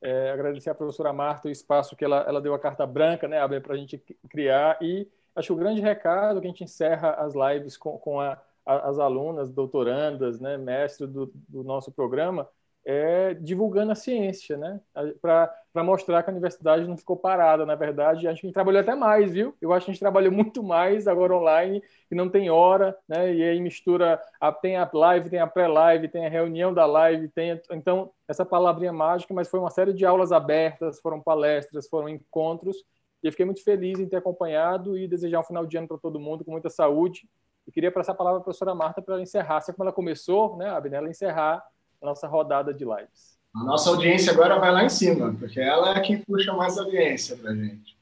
[0.00, 3.38] é, agradecer à professora Marta o espaço que ela, ela deu a carta branca, né,
[3.60, 3.98] para a gente
[4.28, 4.78] criar.
[4.80, 8.38] E acho que o grande recado que a gente encerra as lives com, com a,
[8.64, 12.48] a, as alunas, doutorandas, né, mestre do, do nosso programa,
[12.90, 14.80] é divulgando a ciência, né?
[15.20, 18.26] Para mostrar que a universidade não ficou parada, na verdade.
[18.26, 19.54] A gente trabalhou até mais, viu?
[19.60, 23.34] Eu acho que a gente trabalhou muito mais agora online, e não tem hora, né?
[23.34, 27.28] E aí mistura, a, tem a live, tem a pré-live, tem a reunião da live,
[27.28, 27.60] tem.
[27.72, 32.78] Então, essa palavrinha mágica, mas foi uma série de aulas abertas, foram palestras, foram encontros.
[33.22, 35.98] E eu fiquei muito feliz em ter acompanhado e desejar um final de ano para
[35.98, 37.28] todo mundo com muita saúde.
[37.66, 39.92] E queria passar a palavra para a professora Marta para ela encerrar, assim como ela
[39.92, 41.62] começou, né, Abner, ela encerrar
[42.06, 43.38] nossa rodada de lives.
[43.54, 47.36] A nossa audiência agora vai lá em cima, porque ela é quem puxa mais audiência
[47.36, 47.98] para a gente.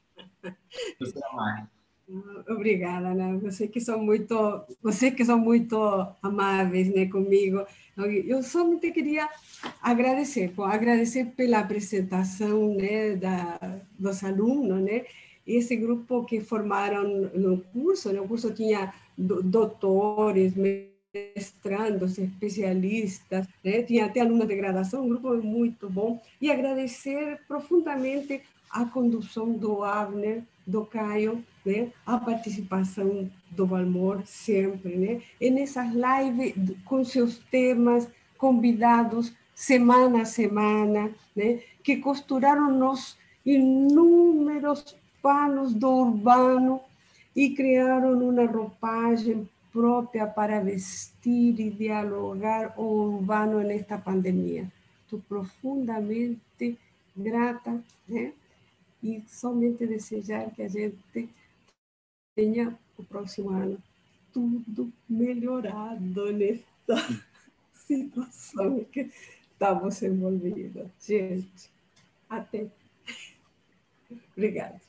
[2.49, 3.37] Obrigada, né?
[3.43, 5.77] Você que são muito, você que são muito
[6.21, 7.65] amáveis, né, comigo.
[7.97, 9.27] Eu somente queria
[9.81, 13.59] agradecer, agradecer pela apresentação, né, da
[13.97, 15.05] dos alunos, né?
[15.45, 18.21] Esse grupo que formaram no curso, né?
[18.21, 20.53] O curso tinha doutores,
[21.13, 23.81] mestrandos, especialistas, né?
[23.83, 26.21] tinha até alunos de graduação, um grupo muito bom.
[26.41, 31.91] E agradecer profundamente a condução do Abner, do Caio, né?
[32.05, 35.21] a participação do Valmor sempre, né?
[35.39, 36.53] e nessas lives
[36.83, 38.07] com seus temas,
[38.37, 41.61] convidados semana a semana, né?
[41.83, 46.81] que costuraram nos inúmeros panos do urbano
[47.35, 49.47] e criaram uma roupagem
[49.77, 54.71] própria para vestir e dialogar o urbano nesta pandemia.
[55.03, 56.79] Estou profundamente
[57.15, 57.79] grata?
[59.03, 61.29] E somente desejar que a gente
[62.35, 63.77] tenha o próximo ano
[64.33, 66.97] tudo melhorado nesta
[67.85, 69.11] situação que
[69.51, 70.87] estamos envolvidos.
[70.99, 71.69] Gente,
[72.27, 72.65] até.
[74.35, 74.81] Obrigada.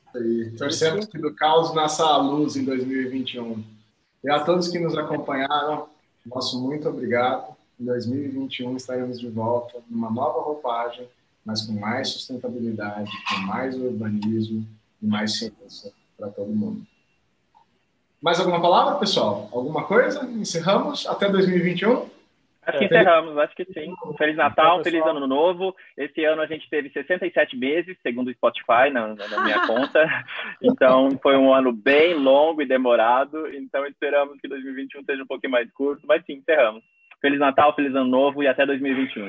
[0.57, 3.78] Torcemos que do caos nasça a luz em 2021.
[4.23, 5.89] E a todos que nos acompanharam,
[6.27, 7.57] nosso muito obrigado.
[7.81, 11.09] Em 2021 estaremos de volta numa nova roupagem,
[11.45, 14.67] mas com mais sustentabilidade, com mais urbanismo
[15.01, 16.85] e mais ciência para todo mundo.
[18.21, 19.49] Mais alguma palavra, pessoal?
[19.53, 20.25] Alguma coisa?
[20.25, 22.08] Encerramos até 2021?
[22.69, 23.95] Acho que encerramos, acho que sim.
[24.19, 25.75] Feliz Natal, feliz Ano Novo.
[25.97, 30.07] Esse ano a gente teve 67 meses, segundo o Spotify, na, na minha conta.
[30.63, 33.49] Então, foi um ano bem longo e demorado.
[33.55, 36.83] Então, esperamos que 2021 seja um pouquinho mais curto, mas sim, encerramos.
[37.23, 39.27] Feliz Natal, feliz Ano Novo e até 2021.